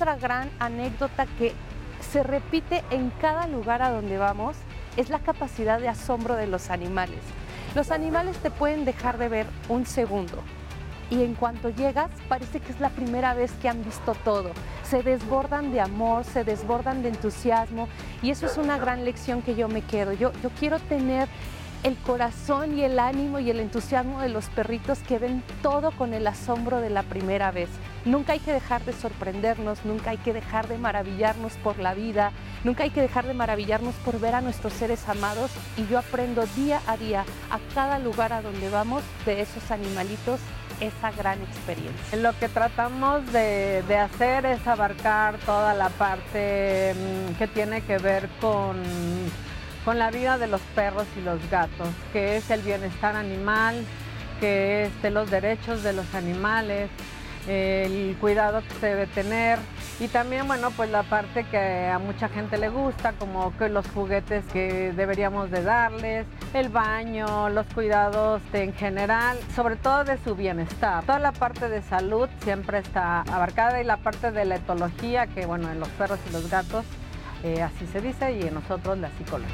Otra 0.00 0.16
gran 0.16 0.48
anécdota 0.58 1.26
que 1.26 1.52
se 2.00 2.22
repite 2.22 2.82
en 2.90 3.10
cada 3.20 3.46
lugar 3.46 3.82
a 3.82 3.90
donde 3.90 4.16
vamos 4.16 4.56
es 4.96 5.10
la 5.10 5.18
capacidad 5.18 5.78
de 5.78 5.90
asombro 5.90 6.36
de 6.36 6.46
los 6.46 6.70
animales. 6.70 7.18
Los 7.74 7.90
animales 7.90 8.38
te 8.38 8.50
pueden 8.50 8.86
dejar 8.86 9.18
de 9.18 9.28
ver 9.28 9.46
un 9.68 9.84
segundo 9.84 10.38
y 11.10 11.22
en 11.22 11.34
cuanto 11.34 11.68
llegas 11.68 12.10
parece 12.30 12.60
que 12.60 12.72
es 12.72 12.80
la 12.80 12.88
primera 12.88 13.34
vez 13.34 13.52
que 13.60 13.68
han 13.68 13.84
visto 13.84 14.14
todo. 14.24 14.52
Se 14.84 15.02
desbordan 15.02 15.70
de 15.70 15.82
amor, 15.82 16.24
se 16.24 16.44
desbordan 16.44 17.02
de 17.02 17.10
entusiasmo 17.10 17.86
y 18.22 18.30
eso 18.30 18.46
es 18.46 18.56
una 18.56 18.78
gran 18.78 19.04
lección 19.04 19.42
que 19.42 19.54
yo 19.54 19.68
me 19.68 19.82
quedo. 19.82 20.14
Yo, 20.14 20.32
yo 20.42 20.48
quiero 20.58 20.78
tener 20.78 21.28
el 21.82 21.98
corazón 21.98 22.78
y 22.78 22.84
el 22.84 22.98
ánimo 22.98 23.38
y 23.38 23.50
el 23.50 23.60
entusiasmo 23.60 24.22
de 24.22 24.30
los 24.30 24.46
perritos 24.46 25.00
que 25.00 25.18
ven 25.18 25.42
todo 25.60 25.90
con 25.90 26.14
el 26.14 26.26
asombro 26.26 26.80
de 26.80 26.88
la 26.88 27.02
primera 27.02 27.50
vez. 27.50 27.68
Nunca 28.04 28.32
hay 28.32 28.38
que 28.38 28.52
dejar 28.52 28.84
de 28.84 28.92
sorprendernos, 28.94 29.84
nunca 29.84 30.10
hay 30.10 30.16
que 30.18 30.32
dejar 30.32 30.68
de 30.68 30.78
maravillarnos 30.78 31.52
por 31.54 31.78
la 31.78 31.92
vida, 31.92 32.32
nunca 32.64 32.84
hay 32.84 32.90
que 32.90 33.02
dejar 33.02 33.26
de 33.26 33.34
maravillarnos 33.34 33.94
por 33.96 34.18
ver 34.18 34.34
a 34.34 34.40
nuestros 34.40 34.72
seres 34.72 35.06
amados 35.08 35.50
y 35.76 35.86
yo 35.86 35.98
aprendo 35.98 36.46
día 36.56 36.80
a 36.86 36.96
día 36.96 37.24
a 37.50 37.58
cada 37.74 37.98
lugar 37.98 38.32
a 38.32 38.40
donde 38.40 38.70
vamos 38.70 39.02
de 39.26 39.42
esos 39.42 39.70
animalitos 39.70 40.40
esa 40.80 41.10
gran 41.10 41.40
experiencia. 41.42 42.16
Lo 42.16 42.36
que 42.38 42.48
tratamos 42.48 43.30
de, 43.32 43.82
hacer 43.98 44.46
es 44.46 44.66
abarcar 44.66 45.36
toda 45.44 45.74
la 45.74 45.90
parte 45.90 46.94
mm, 46.94 47.34
que 47.34 47.46
tiene 47.48 47.82
que 47.82 47.98
ver 47.98 48.28
con, 48.40 48.80
con 49.84 49.98
la 49.98 50.10
vida 50.10 50.38
de 50.38 50.46
los 50.46 50.62
perros 50.74 51.06
y 51.18 51.20
los 51.20 51.38
gatos, 51.50 51.88
que 52.14 52.38
es 52.38 52.50
el 52.50 52.62
bienestar 52.62 53.14
animal, 53.14 53.84
que 54.40 54.84
es 54.84 55.02
de 55.02 55.10
los 55.10 55.30
derechos 55.30 55.82
de 55.82 55.92
los 55.92 56.14
animales, 56.14 56.88
el 57.48 58.16
cuidado 58.20 58.62
que 58.62 58.74
se 58.74 58.86
debe 58.86 59.06
tener 59.06 59.58
y 60.00 60.08
también, 60.08 60.46
bueno, 60.46 60.70
pues 60.70 60.90
la 60.90 61.02
parte 61.02 61.44
que 61.44 61.86
a 61.88 61.98
mucha 61.98 62.30
gente 62.30 62.56
le 62.56 62.70
gusta, 62.70 63.12
como 63.12 63.54
que 63.58 63.68
los 63.68 63.86
juguetes 63.88 64.44
que 64.50 64.92
deberíamos 64.96 65.50
de 65.50 65.62
darles, 65.62 66.26
el 66.54 66.70
baño, 66.70 67.50
los 67.50 67.66
cuidados 67.66 68.40
en 68.54 68.72
general, 68.72 69.38
sobre 69.54 69.76
todo 69.76 70.04
de 70.04 70.16
su 70.24 70.34
bienestar. 70.34 71.04
Toda 71.04 71.18
la 71.18 71.32
parte 71.32 71.68
de 71.68 71.82
salud 71.82 72.30
siempre 72.42 72.78
está 72.78 73.20
abarcada 73.22 73.80
y 73.80 73.84
la 73.84 73.98
parte 73.98 74.32
de 74.32 74.46
la 74.46 74.56
etología, 74.56 75.26
que 75.26 75.44
bueno, 75.44 75.70
en 75.70 75.80
los 75.80 75.88
perros 75.90 76.18
y 76.28 76.32
los 76.32 76.48
gatos 76.50 76.86
eh, 77.44 77.62
así 77.62 77.86
se 77.86 78.00
dice 78.00 78.32
y 78.32 78.42
en 78.42 78.54
nosotros 78.54 78.96
la 78.96 79.10
psicología. 79.18 79.50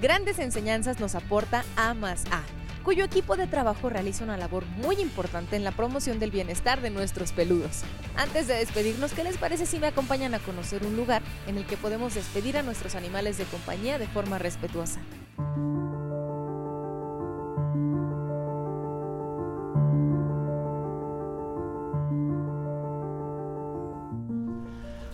Grandes 0.00 0.38
enseñanzas 0.38 1.00
nos 1.00 1.16
aporta 1.16 1.64
A 1.76 1.92
más 1.94 2.24
A 2.30 2.59
cuyo 2.84 3.04
equipo 3.04 3.36
de 3.36 3.46
trabajo 3.46 3.88
realiza 3.88 4.24
una 4.24 4.36
labor 4.36 4.64
muy 4.66 4.96
importante 5.00 5.56
en 5.56 5.64
la 5.64 5.72
promoción 5.72 6.18
del 6.18 6.30
bienestar 6.30 6.80
de 6.80 6.90
nuestros 6.90 7.32
peludos. 7.32 7.82
Antes 8.16 8.48
de 8.48 8.54
despedirnos, 8.54 9.12
¿qué 9.12 9.24
les 9.24 9.38
parece 9.38 9.66
si 9.66 9.78
me 9.78 9.86
acompañan 9.86 10.34
a 10.34 10.38
conocer 10.38 10.84
un 10.84 10.96
lugar 10.96 11.22
en 11.46 11.58
el 11.58 11.66
que 11.66 11.76
podemos 11.76 12.14
despedir 12.14 12.56
a 12.56 12.62
nuestros 12.62 12.94
animales 12.94 13.38
de 13.38 13.44
compañía 13.44 13.98
de 13.98 14.06
forma 14.06 14.38
respetuosa? 14.38 15.00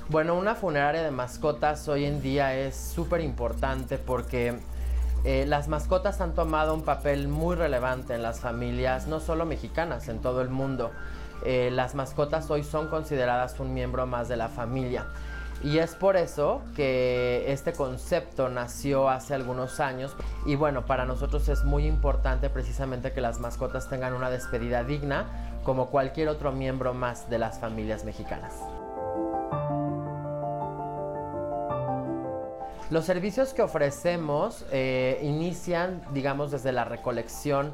Bueno, 0.09 0.38
una 0.38 0.55
funeraria 0.55 1.02
de 1.02 1.11
mascotas 1.11 1.88
hoy 1.88 2.05
en 2.05 2.22
día 2.22 2.55
es 2.55 2.76
súper 2.76 3.20
importante 3.20 3.98
porque 3.98 4.57
eh, 5.26 5.44
las 5.44 5.66
mascotas 5.66 6.20
han 6.20 6.34
tomado 6.34 6.72
un 6.72 6.82
papel 6.82 7.26
muy 7.26 7.56
relevante 7.56 8.14
en 8.14 8.22
las 8.22 8.38
familias, 8.38 9.08
no 9.08 9.18
solo 9.18 9.44
mexicanas, 9.44 10.06
en 10.06 10.20
todo 10.20 10.40
el 10.40 10.50
mundo. 10.50 10.92
Eh, 11.44 11.70
las 11.72 11.96
mascotas 11.96 12.48
hoy 12.48 12.62
son 12.62 12.86
consideradas 12.86 13.58
un 13.58 13.74
miembro 13.74 14.06
más 14.06 14.28
de 14.28 14.36
la 14.36 14.48
familia. 14.48 15.06
Y 15.64 15.78
es 15.78 15.96
por 15.96 16.16
eso 16.16 16.62
que 16.76 17.44
este 17.48 17.72
concepto 17.72 18.48
nació 18.48 19.08
hace 19.08 19.34
algunos 19.34 19.80
años. 19.80 20.14
Y 20.44 20.54
bueno, 20.54 20.86
para 20.86 21.06
nosotros 21.06 21.48
es 21.48 21.64
muy 21.64 21.86
importante 21.86 22.48
precisamente 22.48 23.10
que 23.12 23.20
las 23.20 23.40
mascotas 23.40 23.88
tengan 23.88 24.14
una 24.14 24.30
despedida 24.30 24.84
digna 24.84 25.58
como 25.64 25.86
cualquier 25.86 26.28
otro 26.28 26.52
miembro 26.52 26.94
más 26.94 27.28
de 27.28 27.38
las 27.38 27.58
familias 27.58 28.04
mexicanas. 28.04 28.52
Los 32.88 33.05
servicios 33.05 33.53
que 33.53 33.62
ofrecemos 33.62 34.64
eh, 34.70 35.18
inician, 35.20 36.03
digamos, 36.14 36.53
desde 36.53 36.70
la 36.70 36.85
recolección 36.85 37.72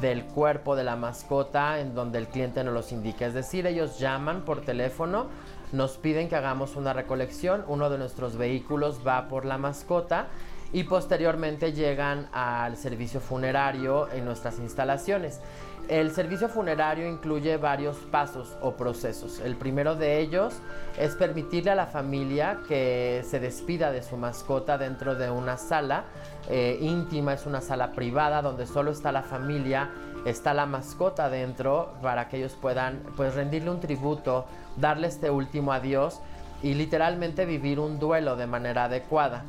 del 0.00 0.24
cuerpo 0.24 0.74
de 0.74 0.82
la 0.82 0.96
mascota 0.96 1.78
en 1.78 1.94
donde 1.94 2.18
el 2.18 2.26
cliente 2.26 2.64
nos 2.64 2.74
los 2.74 2.90
indica. 2.90 3.24
Es 3.24 3.34
decir, 3.34 3.68
ellos 3.68 4.00
llaman 4.00 4.44
por 4.44 4.62
teléfono, 4.62 5.26
nos 5.70 5.96
piden 5.96 6.28
que 6.28 6.34
hagamos 6.34 6.74
una 6.74 6.92
recolección, 6.92 7.64
uno 7.68 7.88
de 7.88 7.98
nuestros 7.98 8.36
vehículos 8.36 9.00
va 9.06 9.28
por 9.28 9.44
la 9.44 9.58
mascota 9.58 10.26
y 10.72 10.84
posteriormente 10.84 11.72
llegan 11.72 12.28
al 12.32 12.76
servicio 12.76 13.20
funerario 13.20 14.10
en 14.12 14.24
nuestras 14.24 14.58
instalaciones. 14.58 15.40
El 15.88 16.10
servicio 16.10 16.50
funerario 16.50 17.08
incluye 17.08 17.56
varios 17.56 17.96
pasos 17.96 18.58
o 18.60 18.72
procesos. 18.72 19.40
El 19.40 19.56
primero 19.56 19.94
de 19.94 20.18
ellos 20.18 20.54
es 20.98 21.14
permitirle 21.14 21.70
a 21.70 21.74
la 21.74 21.86
familia 21.86 22.58
que 22.68 23.24
se 23.24 23.40
despida 23.40 23.90
de 23.90 24.02
su 24.02 24.18
mascota 24.18 24.76
dentro 24.76 25.14
de 25.14 25.30
una 25.30 25.56
sala 25.56 26.04
eh, 26.50 26.76
íntima, 26.82 27.32
es 27.32 27.46
una 27.46 27.62
sala 27.62 27.92
privada 27.92 28.42
donde 28.42 28.66
solo 28.66 28.90
está 28.90 29.12
la 29.12 29.22
familia, 29.22 29.88
está 30.26 30.52
la 30.52 30.66
mascota 30.66 31.30
dentro 31.30 31.94
para 32.02 32.28
que 32.28 32.36
ellos 32.36 32.54
puedan 32.60 33.02
pues 33.16 33.34
rendirle 33.34 33.70
un 33.70 33.80
tributo, 33.80 34.44
darle 34.76 35.06
este 35.06 35.30
último 35.30 35.72
adiós 35.72 36.20
y 36.62 36.74
literalmente 36.74 37.46
vivir 37.46 37.80
un 37.80 37.98
duelo 37.98 38.36
de 38.36 38.46
manera 38.46 38.84
adecuada. 38.84 39.44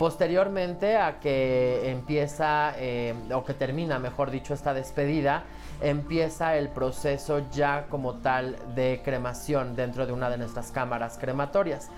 Posteriormente 0.00 0.96
a 0.96 1.20
que 1.20 1.90
empieza 1.90 2.72
eh, 2.78 3.14
o 3.34 3.44
que 3.44 3.52
termina, 3.52 3.98
mejor 3.98 4.30
dicho, 4.30 4.54
esta 4.54 4.72
despedida, 4.72 5.42
empieza 5.82 6.56
el 6.56 6.70
proceso 6.70 7.42
ya 7.52 7.84
como 7.90 8.14
tal 8.14 8.56
de 8.74 9.02
cremación 9.04 9.76
dentro 9.76 10.06
de 10.06 10.14
una 10.14 10.30
de 10.30 10.38
nuestras 10.38 10.72
cámaras 10.72 11.18
crematorias. 11.20 11.90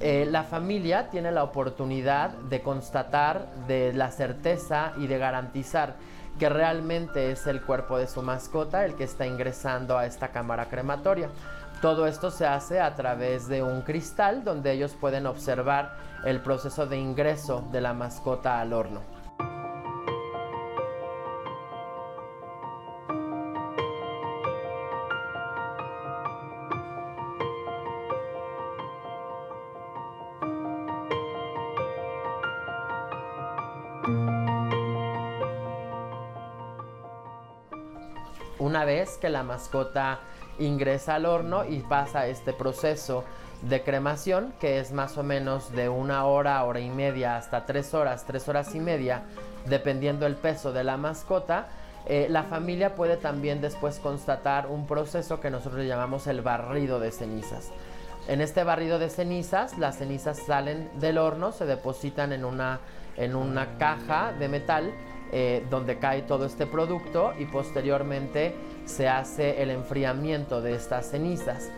Eh, 0.00 0.28
la 0.30 0.42
familia 0.42 1.08
tiene 1.08 1.32
la 1.32 1.44
oportunidad 1.44 2.28
de 2.50 2.60
constatar 2.60 3.46
de 3.66 3.94
la 3.94 4.10
certeza 4.10 4.92
y 4.98 5.06
de 5.06 5.16
garantizar 5.16 5.94
que 6.38 6.50
realmente 6.50 7.32
es 7.32 7.46
el 7.46 7.62
cuerpo 7.62 7.96
de 7.96 8.06
su 8.06 8.20
mascota 8.20 8.84
el 8.84 8.96
que 8.96 9.04
está 9.04 9.26
ingresando 9.26 9.96
a 9.96 10.04
esta 10.04 10.28
cámara 10.28 10.66
crematoria. 10.66 11.30
Todo 11.80 12.06
esto 12.06 12.30
se 12.30 12.46
hace 12.46 12.80
a 12.80 12.94
través 12.94 13.48
de 13.48 13.62
un 13.62 13.80
cristal 13.80 14.44
donde 14.44 14.72
ellos 14.72 14.94
pueden 15.00 15.26
observar 15.26 16.05
el 16.24 16.40
proceso 16.40 16.86
de 16.86 16.98
ingreso 16.98 17.64
de 17.70 17.80
la 17.80 17.92
mascota 17.92 18.60
al 18.60 18.72
horno. 18.72 19.00
Una 38.58 38.84
vez 38.84 39.16
que 39.18 39.28
la 39.28 39.42
mascota 39.42 40.20
ingresa 40.58 41.14
al 41.14 41.26
horno 41.26 41.64
y 41.64 41.80
pasa 41.80 42.26
este 42.26 42.52
proceso 42.52 43.24
de 43.62 43.82
cremación, 43.82 44.52
que 44.60 44.78
es 44.78 44.92
más 44.92 45.16
o 45.18 45.22
menos 45.22 45.72
de 45.72 45.88
una 45.88 46.24
hora, 46.24 46.62
hora 46.64 46.80
y 46.80 46.90
media, 46.90 47.36
hasta 47.36 47.66
tres 47.66 47.94
horas, 47.94 48.24
tres 48.26 48.48
horas 48.48 48.74
y 48.74 48.80
media, 48.80 49.22
dependiendo 49.66 50.26
el 50.26 50.36
peso 50.36 50.72
de 50.72 50.84
la 50.84 50.96
mascota, 50.96 51.68
eh, 52.08 52.28
la 52.30 52.44
familia 52.44 52.94
puede 52.94 53.16
también 53.16 53.60
después 53.60 53.98
constatar 53.98 54.68
un 54.68 54.86
proceso 54.86 55.40
que 55.40 55.50
nosotros 55.50 55.84
llamamos 55.84 56.26
el 56.28 56.40
barrido 56.40 57.00
de 57.00 57.10
cenizas. 57.10 57.70
En 58.28 58.40
este 58.40 58.64
barrido 58.64 58.98
de 58.98 59.08
cenizas, 59.08 59.76
las 59.78 59.98
cenizas 59.98 60.38
salen 60.38 60.90
del 61.00 61.18
horno, 61.18 61.52
se 61.52 61.66
depositan 61.66 62.32
en 62.32 62.44
una, 62.44 62.80
en 63.16 63.34
una 63.34 63.78
caja 63.78 64.32
de 64.32 64.48
metal 64.48 64.92
eh, 65.32 65.66
donde 65.70 65.98
cae 65.98 66.22
todo 66.22 66.46
este 66.46 66.66
producto 66.66 67.32
y 67.38 67.46
posteriormente 67.46 68.54
se 68.84 69.08
hace 69.08 69.60
el 69.62 69.70
enfriamiento 69.70 70.60
de 70.60 70.76
estas 70.76 71.10
cenizas. 71.10 71.70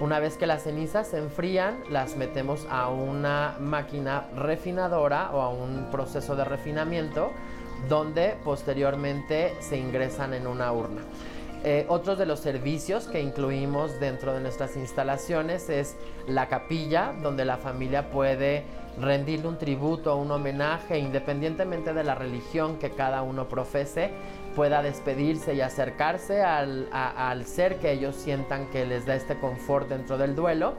Una 0.00 0.20
vez 0.20 0.36
que 0.36 0.46
las 0.46 0.62
cenizas 0.62 1.08
se 1.08 1.18
enfrían, 1.18 1.82
las 1.90 2.16
metemos 2.16 2.64
a 2.70 2.88
una 2.88 3.56
máquina 3.58 4.28
refinadora 4.36 5.32
o 5.32 5.40
a 5.40 5.48
un 5.48 5.90
proceso 5.90 6.36
de 6.36 6.44
refinamiento 6.44 7.32
donde 7.88 8.36
posteriormente 8.44 9.56
se 9.60 9.76
ingresan 9.76 10.34
en 10.34 10.46
una 10.46 10.70
urna. 10.70 11.02
Eh, 11.64 11.84
otros 11.88 12.16
de 12.16 12.26
los 12.26 12.38
servicios 12.38 13.08
que 13.08 13.20
incluimos 13.20 13.98
dentro 13.98 14.32
de 14.32 14.40
nuestras 14.40 14.76
instalaciones 14.76 15.68
es 15.68 15.96
la 16.28 16.46
capilla, 16.46 17.12
donde 17.20 17.44
la 17.44 17.56
familia 17.56 18.10
puede 18.10 18.62
rendirle 19.00 19.48
un 19.48 19.58
tributo, 19.58 20.16
un 20.16 20.30
homenaje, 20.30 20.98
independientemente 20.98 21.92
de 21.92 22.04
la 22.04 22.14
religión 22.14 22.78
que 22.78 22.90
cada 22.90 23.22
uno 23.22 23.48
profese, 23.48 24.12
pueda 24.58 24.82
despedirse 24.82 25.54
y 25.54 25.60
acercarse 25.60 26.42
al, 26.42 27.44
ser 27.46 27.76
que 27.76 27.92
ellos 27.92 28.16
sientan 28.16 28.66
que 28.72 28.86
les 28.86 29.06
da 29.06 29.14
este 29.14 29.38
confort 29.38 29.88
dentro 29.88 30.18
del 30.18 30.34
duelo. 30.34 30.74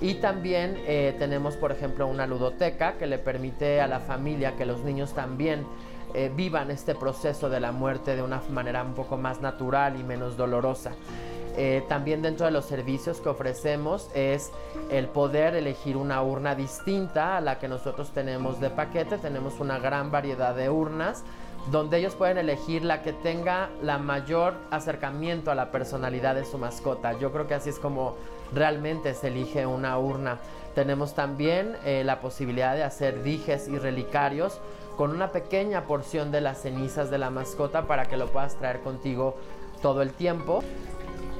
Y 0.00 0.14
también 0.14 0.78
eh, 0.86 1.14
tenemos, 1.18 1.54
por 1.58 1.70
ejemplo, 1.70 2.06
una 2.06 2.26
ludoteca 2.26 2.94
que 2.94 3.06
le 3.06 3.18
permite 3.18 3.82
a 3.82 3.86
la 3.86 4.00
familia 4.00 4.56
que 4.56 4.64
los 4.64 4.80
niños 4.82 5.12
también 5.12 5.66
eh, 6.14 6.32
vivan 6.34 6.70
este 6.70 6.94
proceso 6.94 7.50
de 7.50 7.60
la 7.60 7.70
muerte 7.70 8.16
de 8.16 8.22
una 8.22 8.40
manera 8.48 8.82
un 8.82 8.94
poco 8.94 9.18
más 9.18 9.42
natural 9.42 10.00
y 10.00 10.04
menos 10.04 10.38
dolorosa. 10.38 10.92
Eh, 11.58 11.82
también 11.86 12.22
dentro 12.22 12.46
de 12.46 12.52
los 12.52 12.64
servicios 12.64 13.20
que 13.20 13.28
ofrecemos 13.28 14.08
es 14.14 14.50
el 14.90 15.06
poder 15.06 15.54
elegir 15.54 15.98
una 15.98 16.22
urna 16.22 16.54
distinta 16.54 17.36
a 17.36 17.42
la 17.42 17.58
que 17.58 17.68
nosotros 17.68 18.10
tenemos 18.14 18.58
de 18.58 18.70
paquete. 18.70 19.18
Tenemos 19.18 19.60
una 19.60 19.78
gran 19.78 20.10
variedad 20.10 20.54
de 20.54 20.70
urnas 20.70 21.24
donde 21.70 21.98
ellos 21.98 22.14
pueden 22.14 22.38
elegir 22.38 22.84
la 22.84 23.02
que 23.02 23.12
tenga 23.12 23.68
la 23.82 23.98
mayor 23.98 24.54
acercamiento 24.70 25.50
a 25.50 25.54
la 25.54 25.70
personalidad 25.70 26.34
de 26.34 26.44
su 26.44 26.56
mascota. 26.56 27.18
Yo 27.18 27.32
creo 27.32 27.46
que 27.46 27.54
así 27.54 27.70
es 27.70 27.78
como 27.78 28.16
realmente 28.54 29.12
se 29.14 29.28
elige 29.28 29.66
una 29.66 29.98
urna. 29.98 30.38
Tenemos 30.74 31.14
también 31.14 31.76
eh, 31.84 32.04
la 32.04 32.20
posibilidad 32.20 32.74
de 32.74 32.84
hacer 32.84 33.22
dijes 33.22 33.68
y 33.68 33.78
relicarios 33.78 34.60
con 34.96 35.10
una 35.10 35.30
pequeña 35.30 35.84
porción 35.84 36.30
de 36.30 36.40
las 36.40 36.62
cenizas 36.62 37.10
de 37.10 37.18
la 37.18 37.30
mascota 37.30 37.86
para 37.86 38.06
que 38.06 38.16
lo 38.16 38.28
puedas 38.28 38.56
traer 38.56 38.80
contigo 38.80 39.36
todo 39.82 40.02
el 40.02 40.12
tiempo. 40.12 40.62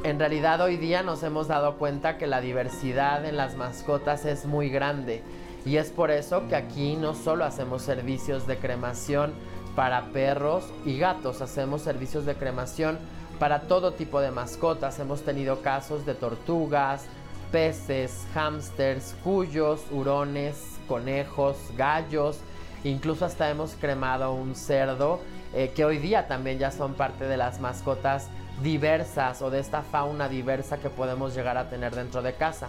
En 0.05 0.19
realidad 0.19 0.61
hoy 0.61 0.77
día 0.77 1.03
nos 1.03 1.23
hemos 1.23 1.49
dado 1.49 1.77
cuenta 1.77 2.19
que 2.19 2.27
la 2.27 2.41
diversidad 2.41 3.25
en 3.25 3.37
las 3.37 3.57
mascotas 3.57 4.27
es 4.27 4.47
muy 4.47 4.69
grande 4.69 5.23
y 5.65 5.77
es 5.77 5.91
por 5.91 6.11
eso 6.11 6.47
que 6.49 6.57
aquí 6.57 6.97
no 6.97 7.15
solo 7.15 7.45
hacemos 7.45 7.83
servicios 7.83 8.47
de 8.47 8.59
cremación, 8.59 9.35
para 9.79 10.07
perros 10.07 10.65
y 10.85 10.99
gatos. 10.99 11.41
Hacemos 11.41 11.83
servicios 11.83 12.27
de 12.27 12.35
cremación 12.35 12.99
para 13.39 13.61
todo 13.61 13.93
tipo 13.93 14.21
de 14.21 14.33
mascotas. 14.33 14.99
Hemos 14.99 15.23
tenido 15.23 15.63
casos 15.63 16.05
de 16.05 16.17
tortugas, 16.17 17.05
peces, 17.53 18.27
hámsters, 18.35 19.15
cuyos, 19.23 19.81
hurones, 19.93 20.81
conejos, 20.89 21.57
gallos. 21.77 22.41
Incluso 22.83 23.25
hasta 23.25 23.51
hemos 23.51 23.77
cremado 23.77 24.33
un 24.33 24.57
cerdo 24.57 25.21
eh, 25.55 25.71
que 25.77 25.85
hoy 25.85 25.99
día 25.99 26.27
también 26.27 26.59
ya 26.59 26.73
son 26.73 26.95
parte 26.95 27.29
de 27.29 27.37
las 27.37 27.61
mascotas 27.61 28.31
diversas 28.61 29.43
o 29.43 29.51
de 29.51 29.61
esta 29.61 29.83
fauna 29.83 30.29
diversa 30.29 30.79
que 30.79 30.91
podemos 30.91 31.37
llegar 31.37 31.57
a 31.57 31.71
tener 31.71 31.95
dentro 31.95 32.21
de 32.21 32.33
casa. 32.33 32.67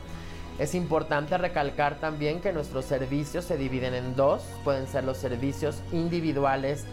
Es 0.59 0.75
importante 0.75 1.37
recalcar 1.37 2.01
también 2.01 2.41
que 2.41 2.51
nuestros 2.51 2.83
servicios 2.83 3.45
se 3.45 3.57
dividen 3.57 3.93
en 3.93 4.17
dos. 4.17 4.43
Pueden 4.65 4.87
ser 4.87 5.05
los 5.05 5.17
servicios 5.17 5.81
individuales 5.93 6.83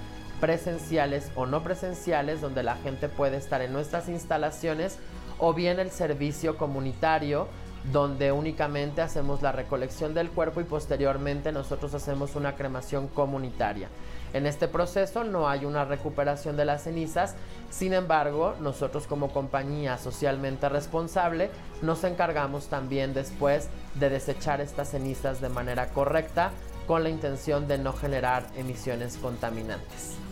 presenciales 0.40 1.32
o 1.34 1.46
no 1.46 1.64
presenciales, 1.64 2.40
donde 2.40 2.62
la 2.62 2.76
gente 2.76 3.08
puede 3.08 3.38
estar 3.38 3.62
en 3.62 3.72
nuestras 3.72 4.08
instalaciones, 4.08 5.00
o 5.38 5.52
bien 5.52 5.80
el 5.80 5.90
servicio 5.90 6.56
comunitario, 6.56 7.48
donde 7.92 8.30
únicamente 8.30 9.02
hacemos 9.02 9.42
la 9.42 9.50
recolección 9.50 10.14
del 10.14 10.30
cuerpo 10.30 10.60
y 10.60 10.64
posteriormente 10.64 11.50
nosotros 11.50 11.92
hacemos 11.94 12.36
una 12.36 12.54
cremación 12.54 13.08
comunitaria. 13.08 13.88
En 14.32 14.46
este 14.46 14.68
proceso 14.68 15.24
no 15.24 15.48
hay 15.48 15.64
una 15.64 15.84
recuperación 15.84 16.56
de 16.56 16.64
las 16.64 16.82
cenizas, 16.82 17.34
sin 17.70 17.92
embargo, 17.92 18.54
nosotros 18.60 19.06
como 19.06 19.32
compañía 19.32 19.98
socialmente 19.98 20.68
responsable 20.68 21.50
nos 21.82 22.04
encargamos 22.04 22.68
también 22.68 23.14
después 23.14 23.68
de 23.94 24.10
desechar 24.10 24.60
estas 24.60 24.90
cenizas 24.90 25.40
de 25.40 25.48
manera 25.48 25.88
correcta 25.90 26.50
con 26.86 27.02
la 27.02 27.08
intención 27.08 27.66
de 27.66 27.78
no 27.78 27.92
generar 27.92 28.46
emisiones 28.56 29.16
contaminantes. 29.16 30.25